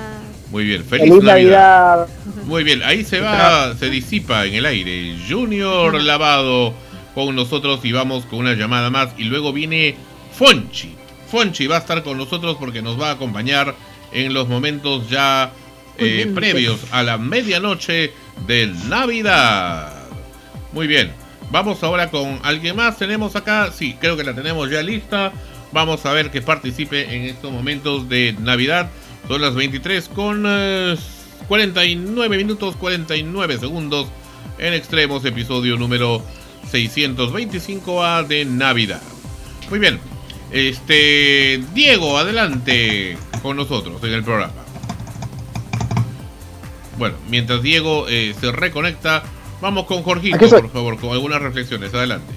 [0.51, 0.83] Muy bien.
[0.83, 1.97] Feliz, Feliz Navidad.
[1.97, 2.07] Navidad.
[2.45, 2.83] Muy bien.
[2.83, 5.15] Ahí se va, se disipa en el aire.
[5.27, 6.73] Junior Lavado
[7.15, 9.09] con nosotros y vamos con una llamada más.
[9.17, 9.95] Y luego viene
[10.33, 10.95] Fonchi.
[11.29, 13.73] Fonchi va a estar con nosotros porque nos va a acompañar
[14.11, 15.51] en los momentos ya
[15.97, 18.11] eh, previos a la medianoche
[18.45, 19.91] de Navidad.
[20.71, 21.11] Muy bien.
[21.51, 22.97] Vamos ahora con alguien más.
[22.97, 25.31] Tenemos acá, sí, creo que la tenemos ya lista.
[25.71, 28.89] Vamos a ver que participe en estos momentos de Navidad.
[29.27, 30.95] Son las 23 con eh,
[31.47, 34.07] 49 minutos 49 segundos
[34.57, 36.21] en extremos, episodio número
[36.71, 39.01] 625A de Navidad.
[39.69, 39.99] Muy bien.
[40.51, 44.53] Este Diego, adelante con nosotros en el programa.
[46.97, 49.23] Bueno, mientras Diego eh, se reconecta,
[49.61, 51.93] vamos con Jorgito, por favor, con algunas reflexiones.
[51.93, 52.33] Adelante.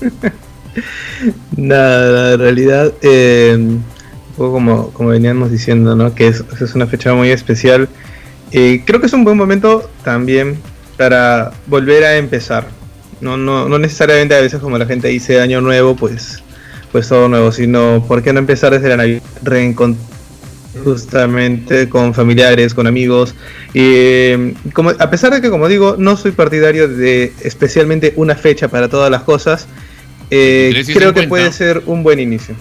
[1.56, 3.84] Nada, en realidad, eh, un
[4.36, 6.14] poco como, como veníamos diciendo, ¿no?
[6.14, 7.88] Que es, es una fecha muy especial
[8.52, 10.58] Eh, creo que es un buen momento también
[10.96, 12.66] para volver a empezar.
[13.20, 16.42] No, no, no necesariamente a veces como la gente dice año nuevo, pues,
[16.90, 20.09] pues todo nuevo, sino por qué no empezar desde la Navidad, reencontrar
[20.84, 23.34] justamente con familiares, con amigos.
[23.74, 28.34] Y eh, como, a pesar de que, como digo, no soy partidario de especialmente una
[28.34, 29.66] fecha para todas las cosas,
[30.30, 32.54] eh, creo que puede ser un buen inicio.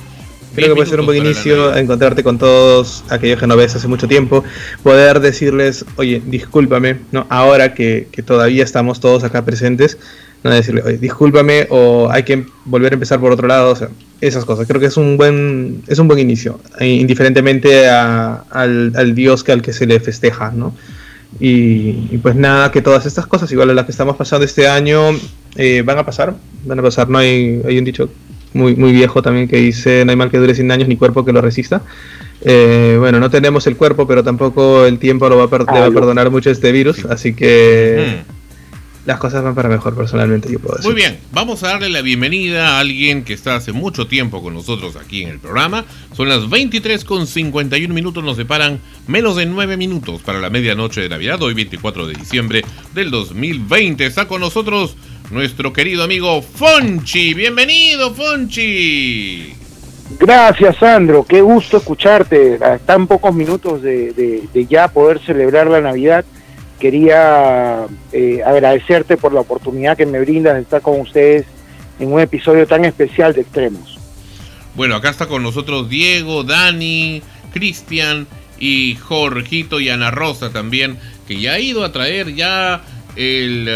[0.55, 3.88] Creo que puede ser un buen inicio encontrarte con todos aquellos que no ves hace
[3.88, 4.43] mucho tiempo,
[4.82, 7.28] poder decirles, oye, discúlpame, ¿no?
[7.30, 9.99] ahora que, que todavía estamos todos acá presentes,
[10.44, 13.90] no decirle, oye, discúlpame o hay que volver a empezar por otro lado, o sea,
[14.22, 14.68] esas cosas.
[14.68, 19.44] Creo que es un buen, es un buen inicio, eh, indiferentemente a, al, al, dios
[19.44, 20.74] que al que se le festeja, ¿no?
[21.40, 24.68] Y, y, pues nada, que todas estas cosas, igual a las que estamos pasando este
[24.68, 25.12] año,
[25.56, 26.34] eh, van a pasar,
[26.66, 28.10] van a pasar, no hay, hay un dicho
[28.54, 31.24] muy, muy viejo también que dice, no hay mal que dure 100 años ni cuerpo
[31.24, 31.84] que lo resista.
[32.42, 35.80] Eh, bueno, no tenemos el cuerpo, pero tampoco el tiempo lo va a per le
[35.80, 38.24] va a perdonar mucho este virus, así que...
[38.26, 38.39] Mm
[39.10, 40.91] las cosas van para mejor personalmente, yo puedo decir.
[40.91, 44.53] Muy bien, vamos a darle la bienvenida a alguien que está hace mucho tiempo con
[44.53, 45.84] nosotros aquí en el programa.
[46.14, 51.01] Son las 23 con 51 minutos, nos separan menos de 9 minutos para la medianoche
[51.01, 52.62] de Navidad, hoy 24 de diciembre
[52.93, 54.05] del 2020.
[54.05, 54.95] Está con nosotros
[55.32, 57.34] nuestro querido amigo Fonchi.
[57.34, 59.55] Bienvenido, Fonchi.
[60.20, 61.26] Gracias, Sandro.
[61.28, 62.60] Qué gusto escucharte.
[62.64, 66.24] A tan pocos minutos de, de, de ya poder celebrar la Navidad
[66.80, 71.45] quería eh, agradecerte por la oportunidad que me brindas de estar con ustedes
[71.99, 73.99] en un episodio tan especial de Extremos.
[74.75, 77.21] Bueno, acá está con nosotros Diego, Dani,
[77.51, 78.27] Cristian
[78.57, 82.82] y Jorgito y Ana Rosa también, que ya ha ido a traer ya
[83.15, 83.67] el,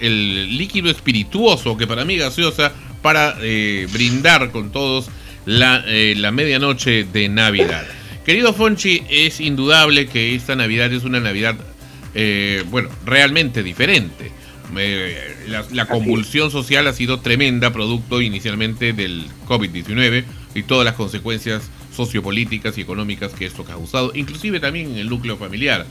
[0.00, 2.72] el, líquido espirituoso, que para mí gaseosa,
[3.02, 5.10] para eh, brindar con todos
[5.46, 7.84] la, eh, la medianoche de Navidad.
[8.24, 11.56] Querido Fonchi, es indudable que esta Navidad es una Navidad
[12.14, 14.30] eh, bueno, realmente diferente.
[14.76, 20.94] Eh, la, la, convulsión social ha sido tremenda, producto inicialmente del COVID-19 y todas las
[20.94, 25.86] consecuencias sociopolíticas y económicas que esto ha causado, inclusive también en el núcleo familiar.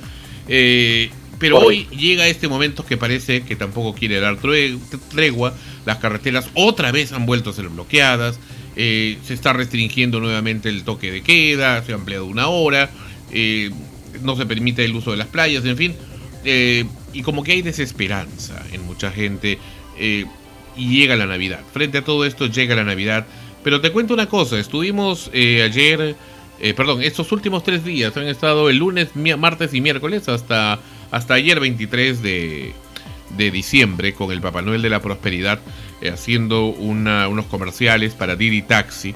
[0.48, 4.38] Eh, pero hoy llega este momento que parece que tampoco quiere dar
[5.10, 5.56] tregua.
[5.86, 8.40] Las carreteras otra vez han vuelto a ser bloqueadas.
[8.76, 11.84] Eh, se está restringiendo nuevamente el toque de queda.
[11.84, 12.92] Se ha ampliado una hora.
[13.32, 13.72] Eh,
[14.22, 15.66] no se permite el uso de las playas.
[15.66, 15.96] En fin,
[16.44, 19.60] eh, y como que hay desesperanza en mucha gente.
[19.98, 20.26] Eh,
[20.76, 21.60] y llega la Navidad.
[21.74, 23.26] Frente a todo esto llega la Navidad.
[23.64, 26.16] Pero te cuento una cosa, estuvimos eh, ayer,
[26.76, 30.80] perdón, estos últimos tres días han estado el lunes, martes y miércoles hasta,
[31.12, 32.74] hasta ayer 23 de,
[33.38, 35.60] de diciembre con el Papá Noel de la Prosperidad
[36.12, 39.14] haciendo unos comerciales para Didi Taxi.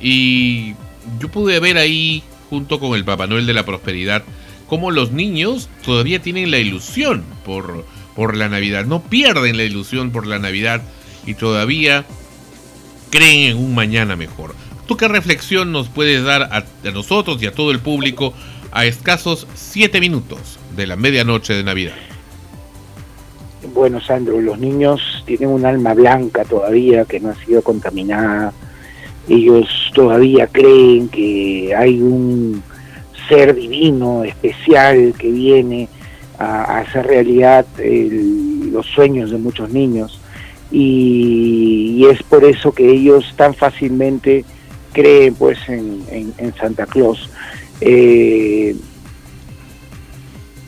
[0.00, 0.74] Y
[1.20, 4.24] yo pude ver ahí, junto con el Papá Noel de la Prosperidad,
[4.66, 10.10] cómo los niños todavía tienen la ilusión por, por la Navidad, no pierden la ilusión
[10.10, 10.82] por la Navidad
[11.26, 12.04] y todavía
[13.10, 14.54] creen en un mañana mejor.
[14.86, 18.32] ¿Tú qué reflexión nos puedes dar a, a nosotros y a todo el público
[18.72, 21.94] a escasos siete minutos de la medianoche de Navidad?
[23.74, 28.52] Bueno, Sandro, los niños tienen un alma blanca todavía que no ha sido contaminada.
[29.28, 32.62] Ellos todavía creen que hay un
[33.28, 35.88] ser divino, especial, que viene
[36.38, 40.20] a, a hacer realidad los sueños de muchos niños.
[40.70, 44.44] Y, es por eso que ellos tan fácilmente
[44.92, 47.30] creen pues en, Santa Claus.
[47.80, 48.76] Eh,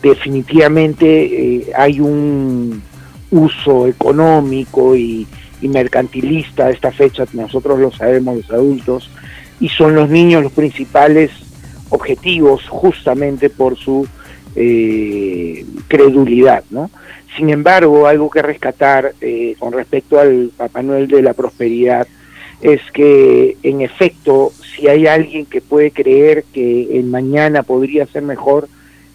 [0.03, 2.83] definitivamente eh, hay un
[3.31, 5.27] uso económico y,
[5.61, 9.11] y, mercantilista de esta fecha, nosotros lo sabemos los adultos,
[9.61, 11.31] y son los niños los principales
[11.91, 14.07] objetivos justamente por su
[14.57, 16.91] eh, credulidad, ¿no?
[17.37, 22.09] Sin embargo, algo que rescatar eh, con respecto al Papá Noel de la Prosperidad
[22.61, 28.23] es que, en efecto, si hay alguien que puede creer que el mañana podría ser
[28.23, 28.69] mejor,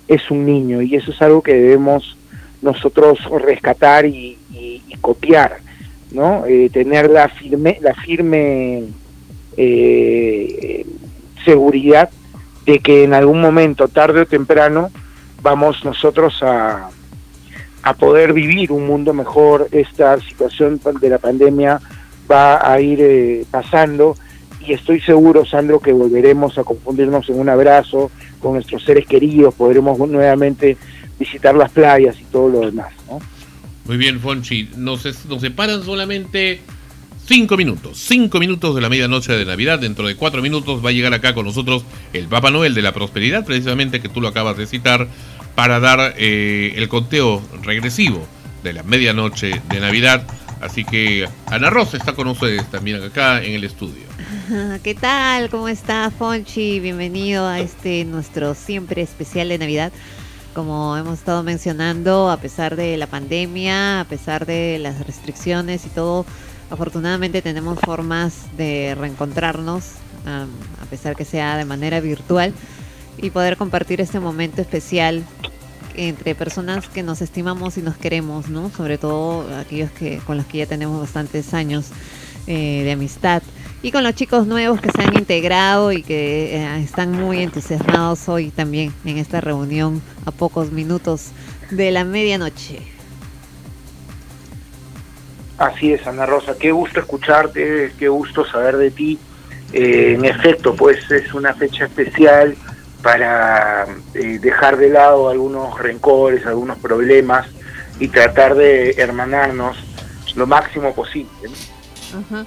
[0.07, 2.17] es un niño, y eso es algo que debemos
[2.61, 4.37] nosotros rescatar y,
[5.01, 5.57] copiar,
[6.11, 6.45] ¿no?
[6.45, 8.83] Eh, tener la firme, la firme
[9.57, 10.85] eh,
[11.43, 12.09] seguridad
[12.65, 14.91] de que en algún momento, tarde o temprano,
[15.41, 16.89] vamos nosotros a,
[17.83, 21.81] a poder vivir un mundo mejor, esta situación de la pandemia
[22.29, 24.15] va a ir eh, pasando
[24.65, 29.53] y estoy seguro, Sandro, que volveremos a confundirnos en un abrazo con nuestros seres queridos,
[29.53, 30.77] podremos nuevamente
[31.19, 32.93] visitar las playas y todo lo demás.
[33.09, 33.19] ¿no?
[33.85, 36.61] Muy bien, Fonchi, nos, nos separan solamente
[37.25, 39.79] cinco minutos, cinco minutos de la medianoche de Navidad.
[39.79, 42.91] Dentro de cuatro minutos va a llegar acá con nosotros el Papá Noel de la
[42.91, 45.07] Prosperidad, precisamente que tú lo acabas de citar,
[45.55, 48.27] para dar eh, el conteo regresivo
[48.63, 50.25] de la medianoche de Navidad.
[50.61, 54.03] Así que Ana Rosa está con ustedes también acá en el estudio.
[54.83, 55.49] ¿Qué tal?
[55.49, 56.79] ¿Cómo está Fonchi?
[56.79, 59.91] Bienvenido a este nuestro siempre especial de Navidad.
[60.53, 65.89] Como hemos estado mencionando, a pesar de la pandemia, a pesar de las restricciones y
[65.89, 66.25] todo,
[66.73, 69.91] afortunadamente tenemos formas de reencontrarnos,
[70.25, 72.53] a pesar que sea de manera virtual,
[73.17, 75.23] y poder compartir este momento especial
[75.95, 78.71] entre personas que nos estimamos y nos queremos, ¿no?
[78.71, 81.89] Sobre todo aquellos que con los que ya tenemos bastantes años
[82.47, 83.43] eh, de amistad
[83.83, 88.27] y con los chicos nuevos que se han integrado y que eh, están muy entusiasmados
[88.27, 91.27] hoy también en esta reunión a pocos minutos
[91.69, 92.92] de la medianoche.
[95.63, 99.17] Así es, Ana Rosa, qué gusto escucharte, qué gusto saber de ti.
[99.71, 102.53] Eh, en efecto, pues es una fecha especial
[103.01, 107.47] para eh, dejar de lado algunos rencores, algunos problemas
[107.97, 109.77] y tratar de hermanarnos
[110.35, 111.31] lo máximo posible.
[111.43, 112.19] ¿no?
[112.19, 112.45] Ajá.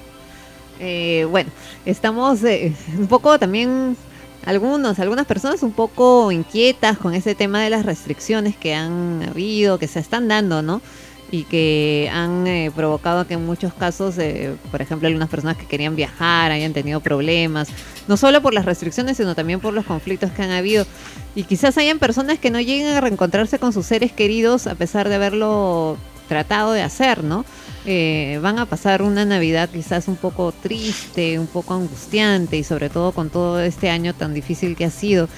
[0.79, 1.51] Eh, bueno,
[1.87, 3.97] estamos eh, un poco también,
[4.45, 9.79] algunos, algunas personas un poco inquietas con ese tema de las restricciones que han habido,
[9.79, 10.83] que se están dando, ¿no?
[11.31, 15.66] Y que han eh, provocado que en muchos casos, eh, por ejemplo, algunas personas que
[15.66, 17.68] querían viajar hayan tenido problemas,
[18.07, 20.87] no solo por las restricciones, sino también por los conflictos que han habido.
[21.35, 25.09] Y quizás hayan personas que no lleguen a reencontrarse con sus seres queridos a pesar
[25.09, 25.99] de haberlo
[26.29, 27.45] tratado de hacer, ¿no?
[27.89, 32.91] Eh, van a pasar una Navidad quizás un poco triste, un poco angustiante y sobre
[32.91, 35.29] todo con todo este año tan difícil que ha sido.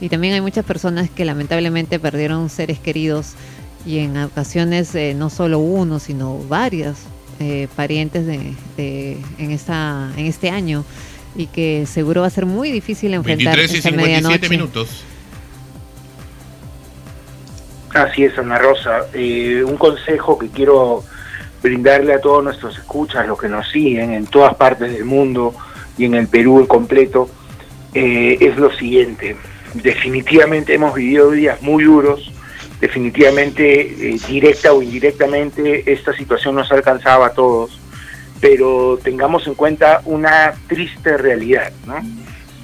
[0.00, 3.34] Y también hay muchas personas que lamentablemente perdieron seres queridos
[3.84, 6.98] y en ocasiones eh, no solo uno, sino varios
[7.40, 10.84] eh, parientes de, de- en, esta, en este año
[11.34, 14.48] y que seguro va a ser muy difícil enfrentar 23 y esta 57 medianoche.
[14.48, 15.04] minutos.
[17.94, 19.00] Así es, Ana Rosa.
[19.12, 21.04] Eh, un consejo que quiero
[21.62, 25.54] brindarle a todos nuestros escuchas, los que nos siguen en todas partes del mundo
[25.98, 27.28] y en el Perú en completo,
[27.94, 29.36] eh, es lo siguiente.
[29.74, 32.31] Definitivamente hemos vivido días muy duros,
[32.82, 37.80] definitivamente, eh, directa o indirectamente, esta situación nos alcanzaba a todos,
[38.40, 42.00] pero tengamos en cuenta una triste realidad, ¿no?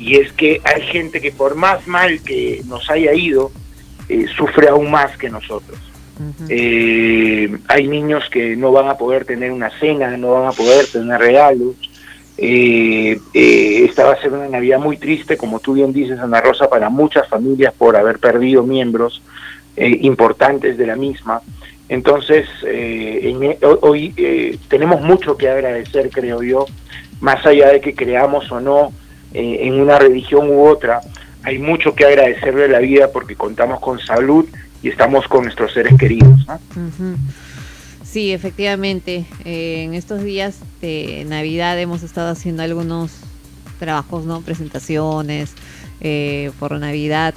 [0.00, 3.52] Y es que hay gente que por más mal que nos haya ido,
[4.08, 5.78] eh, sufre aún más que nosotros.
[6.48, 10.86] Eh, hay niños que no van a poder tener una cena, no van a poder
[10.88, 11.76] tener regalos.
[12.36, 16.88] Esta va a ser una Navidad muy triste, como tú bien dices, Ana Rosa, para
[16.90, 19.22] muchas familias por haber perdido miembros
[19.78, 21.40] eh, importantes de la misma.
[21.88, 26.66] Entonces, eh, e- ho- hoy eh, tenemos mucho que agradecer, creo yo,
[27.20, 28.92] más allá de que creamos o no
[29.34, 31.00] en una religión u otra,
[31.42, 34.46] hay mucho que agradecerle a la vida porque contamos con salud
[34.82, 36.46] y estamos con nuestros seres queridos.
[36.46, 36.58] ¿no?
[38.04, 39.26] Sí, efectivamente.
[39.44, 43.12] en estos días de Navidad hemos estado haciendo algunos
[43.78, 44.40] trabajos, ¿no?
[44.40, 45.52] Presentaciones
[46.58, 47.34] por Navidad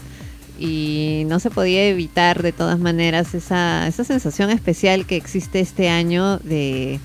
[0.62, 5.90] y no se podía evitar de todas maneras esa, esa sensación especial que existe este
[5.90, 7.00] año de,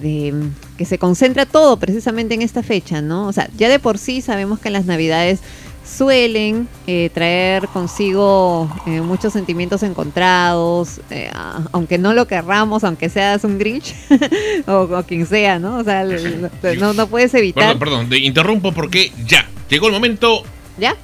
[0.00, 0.32] de
[0.78, 3.28] que se concentra todo precisamente en esta fecha, ¿no?
[3.28, 5.40] O sea, ya de por sí sabemos que las Navidades
[5.84, 11.30] suelen eh, traer consigo eh, muchos sentimientos encontrados, eh,
[11.72, 13.94] aunque no lo querramos, aunque seas un Grinch
[14.66, 15.76] o, o quien sea, ¿no?
[15.76, 16.06] O sea,
[16.78, 17.64] no, no puedes evitar.
[17.64, 20.42] Perdón, perdón, te interrumpo porque ya llegó el momento.
[20.78, 20.96] ¿Ya?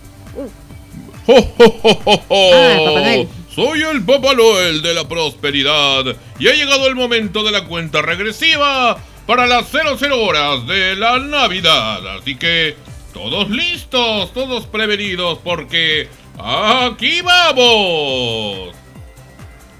[1.27, 2.51] ¡Jo, jo, jo, jo, jo!
[2.55, 3.29] Ah, Papá Noel.
[3.55, 6.05] Soy el Papá Noel de la prosperidad
[6.39, 8.97] y ha llegado el momento de la cuenta regresiva
[9.27, 12.17] para las 00 horas de la Navidad.
[12.19, 12.75] Así que
[13.13, 16.09] todos listos, todos prevenidos porque
[16.39, 18.75] aquí vamos.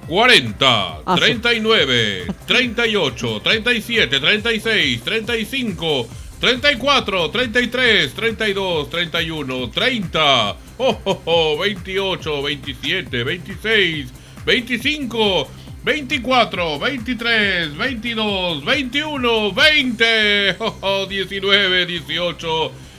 [0.09, 0.67] 40,
[1.07, 1.21] Ah, sí.
[1.21, 6.09] 39, 38, 37, 36, 35,
[6.43, 14.11] 34, 33, 32, 31, 30, oh, oh, oh, 28, 27, 26,
[14.45, 15.47] 25,
[15.85, 21.47] 24, 23, 22, 21, 20, oh, oh, 19,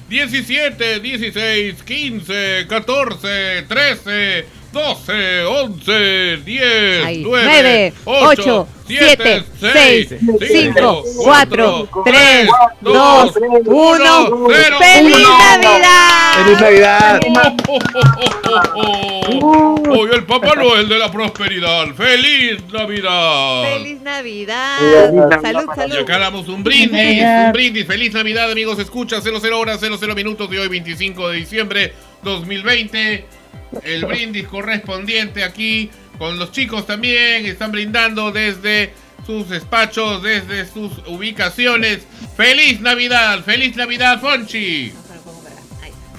[0.10, 7.22] 18, 17, 16, 15, 14, 13, 12, 11, 10, Ahí.
[7.24, 9.74] 9, Nueve, 8, ocho, 7, siete, 6,
[10.10, 12.50] seis, 5, cinco, 4, cuatro, tres,
[12.82, 13.34] dos,
[13.66, 14.48] uno.
[14.80, 15.28] ¡Feliz
[15.62, 16.44] Navidad!
[16.44, 17.20] ¡Feliz Navidad!
[19.92, 21.94] Hoy el Papá Noel de la prosperidad.
[21.96, 23.64] ¡Feliz Navidad!
[23.64, 25.12] ¡Feliz Navidad!
[25.12, 25.42] Navidad.
[25.42, 25.98] Salud, Y salud.
[25.98, 27.86] acá damos un brindis, un brindis.
[27.86, 28.80] Feliz Navidad, amigos.
[28.80, 31.94] Escucha 00 horas, 00 minutos de hoy, 25 de diciembre
[32.24, 33.43] 2020.
[33.84, 37.46] El brindis correspondiente aquí con los chicos también.
[37.46, 38.94] Están brindando desde
[39.26, 42.06] sus despachos, desde sus ubicaciones.
[42.36, 43.40] ¡Feliz Navidad!
[43.44, 44.94] ¡Feliz Navidad, Fonchi!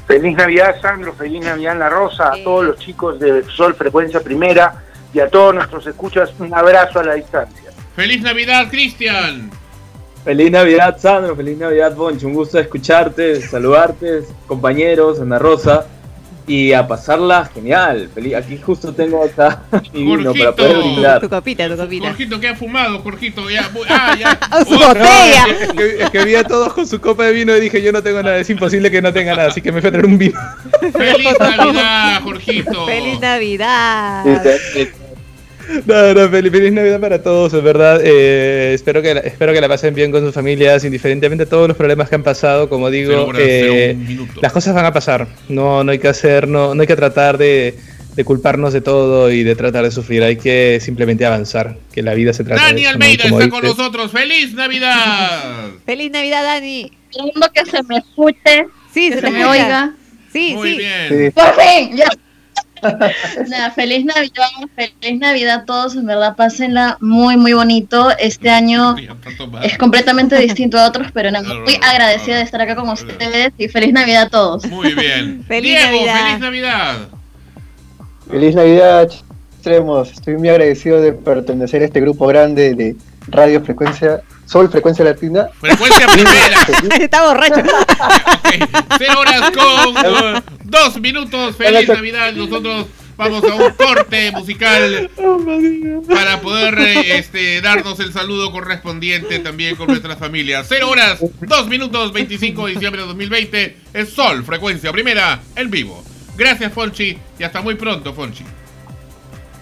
[0.06, 1.14] Feliz Navidad, Sandro.
[1.14, 2.32] Feliz Navidad, La Rosa.
[2.32, 4.82] A todos los chicos de Sol Frecuencia Primera
[5.12, 7.70] y a todos nuestros escuchas, un abrazo a la distancia.
[7.94, 9.50] ¡Feliz Navidad, Cristian!
[10.24, 11.36] Feliz Navidad, Sandro.
[11.36, 12.26] Feliz Navidad, Boncho.
[12.26, 15.86] Un gusto escucharte, saludarte, compañeros, Ana Rosa.
[16.46, 18.10] Y a pasarla genial.
[18.14, 18.34] Feliz.
[18.34, 21.20] Aquí justo tengo acá mi vino para poder brindar.
[21.20, 22.08] Tu copita, tu copita.
[22.08, 23.48] Jorgito, ¿qué ha fumado, Jorgito?
[23.50, 24.38] Ya, ah, ya.
[24.66, 24.88] Su Otra.
[24.88, 25.46] botella.
[25.60, 27.92] Es que, es que vi a todos con su copa de vino y dije, yo
[27.92, 30.06] no tengo nada, es imposible que no tenga nada, así que me fui a traer
[30.06, 30.38] un vino.
[30.92, 32.86] ¡Feliz Navidad, Jorgito!
[32.86, 34.24] ¡Feliz Navidad!
[35.86, 38.00] No, no, feliz, feliz Navidad para todos, en verdad.
[38.02, 41.68] eh, espero, que la, espero que la pasen bien con sus familias, indiferentemente de todos
[41.68, 42.68] los problemas que han pasado.
[42.68, 43.96] Como digo, horas, eh,
[44.40, 45.26] las cosas van a pasar.
[45.48, 47.74] No, no hay que hacer, no, no hay que tratar de,
[48.14, 50.22] de culparnos de todo y de tratar de sufrir.
[50.22, 52.90] Hay que simplemente avanzar, que la vida se trata Dani de eso.
[52.90, 54.10] Almeida Como está con nosotros.
[54.12, 55.70] ¡Feliz Navidad!
[55.86, 56.90] ¡Feliz Navidad, Dani!
[57.10, 59.92] Segundo que se me escuche, Sí, que se me oiga.
[60.32, 60.78] Sí, Muy sí.
[60.78, 61.32] bien.
[61.32, 62.08] Por fin, ya.
[63.48, 68.10] Nada, feliz Navidad, feliz Navidad a todos, en verdad pásenla muy muy bonito.
[68.18, 68.96] Este año
[69.62, 73.68] es completamente distinto a otros, pero nada, muy agradecida de estar acá con ustedes y
[73.68, 74.66] feliz Navidad a todos.
[74.66, 75.44] Muy bien.
[75.48, 76.24] Feliz Diego, Navidad.
[76.24, 76.96] feliz Navidad.
[78.30, 79.12] Feliz Navidad,
[79.54, 80.12] extremos.
[80.12, 82.96] Estoy muy agradecido de pertenecer a este grupo grande de
[83.28, 85.48] Radio Frecuencia, Sol Frecuencia Latina.
[85.60, 86.96] Frecuencia primera.
[87.00, 87.62] Está borracho.
[88.98, 91.56] Cero horas con dos minutos.
[91.56, 92.32] Feliz Navidad.
[92.32, 92.86] Nosotros
[93.16, 95.10] vamos a un corte musical
[96.08, 100.66] para poder este, darnos el saludo correspondiente también con nuestras familias.
[100.68, 103.76] Cero horas, dos minutos, 25 de diciembre de 2020.
[103.92, 106.02] Es Sol, frecuencia primera, en vivo.
[106.36, 108.44] Gracias, Fonchi, y hasta muy pronto, Fonchi.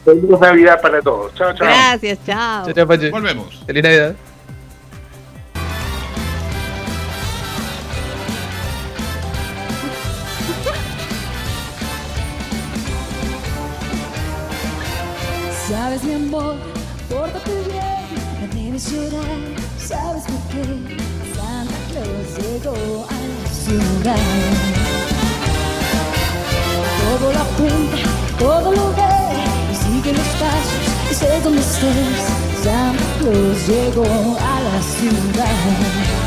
[0.05, 1.35] Feliz Navidad para todos.
[1.35, 1.67] Chao, chao.
[1.67, 2.65] Gracias, chao.
[2.65, 3.11] Chao, chao, Pachi.
[3.11, 3.63] Volvemos.
[3.67, 4.17] Feliz Navidad.
[16.03, 16.57] Sabes mi amor,
[17.09, 18.05] pórtate bien,
[18.41, 19.39] no debes llorar,
[19.79, 20.63] sabes por qué
[21.37, 24.17] Santa Claus llegó a la ciudad.
[26.99, 27.99] Todo lo apunta,
[28.39, 29.15] todo lo ve,
[29.71, 32.23] y sigue los pasos, y sé dónde estés.
[32.65, 36.22] Santa Claus llegó a la ciudad.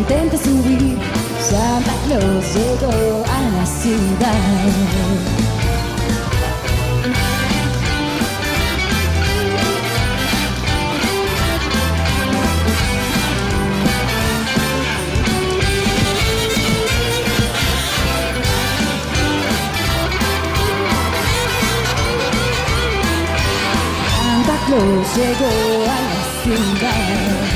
[0.00, 0.96] Intenta subir,
[1.38, 4.34] Santa Claus llegó a la ciudad.
[24.16, 25.50] Santa Claus llegó
[25.84, 27.49] a la ciudad.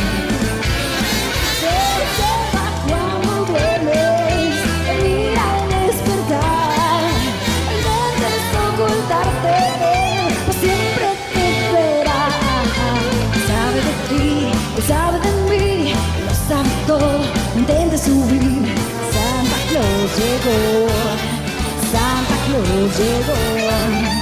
[22.91, 24.14] Santa Claus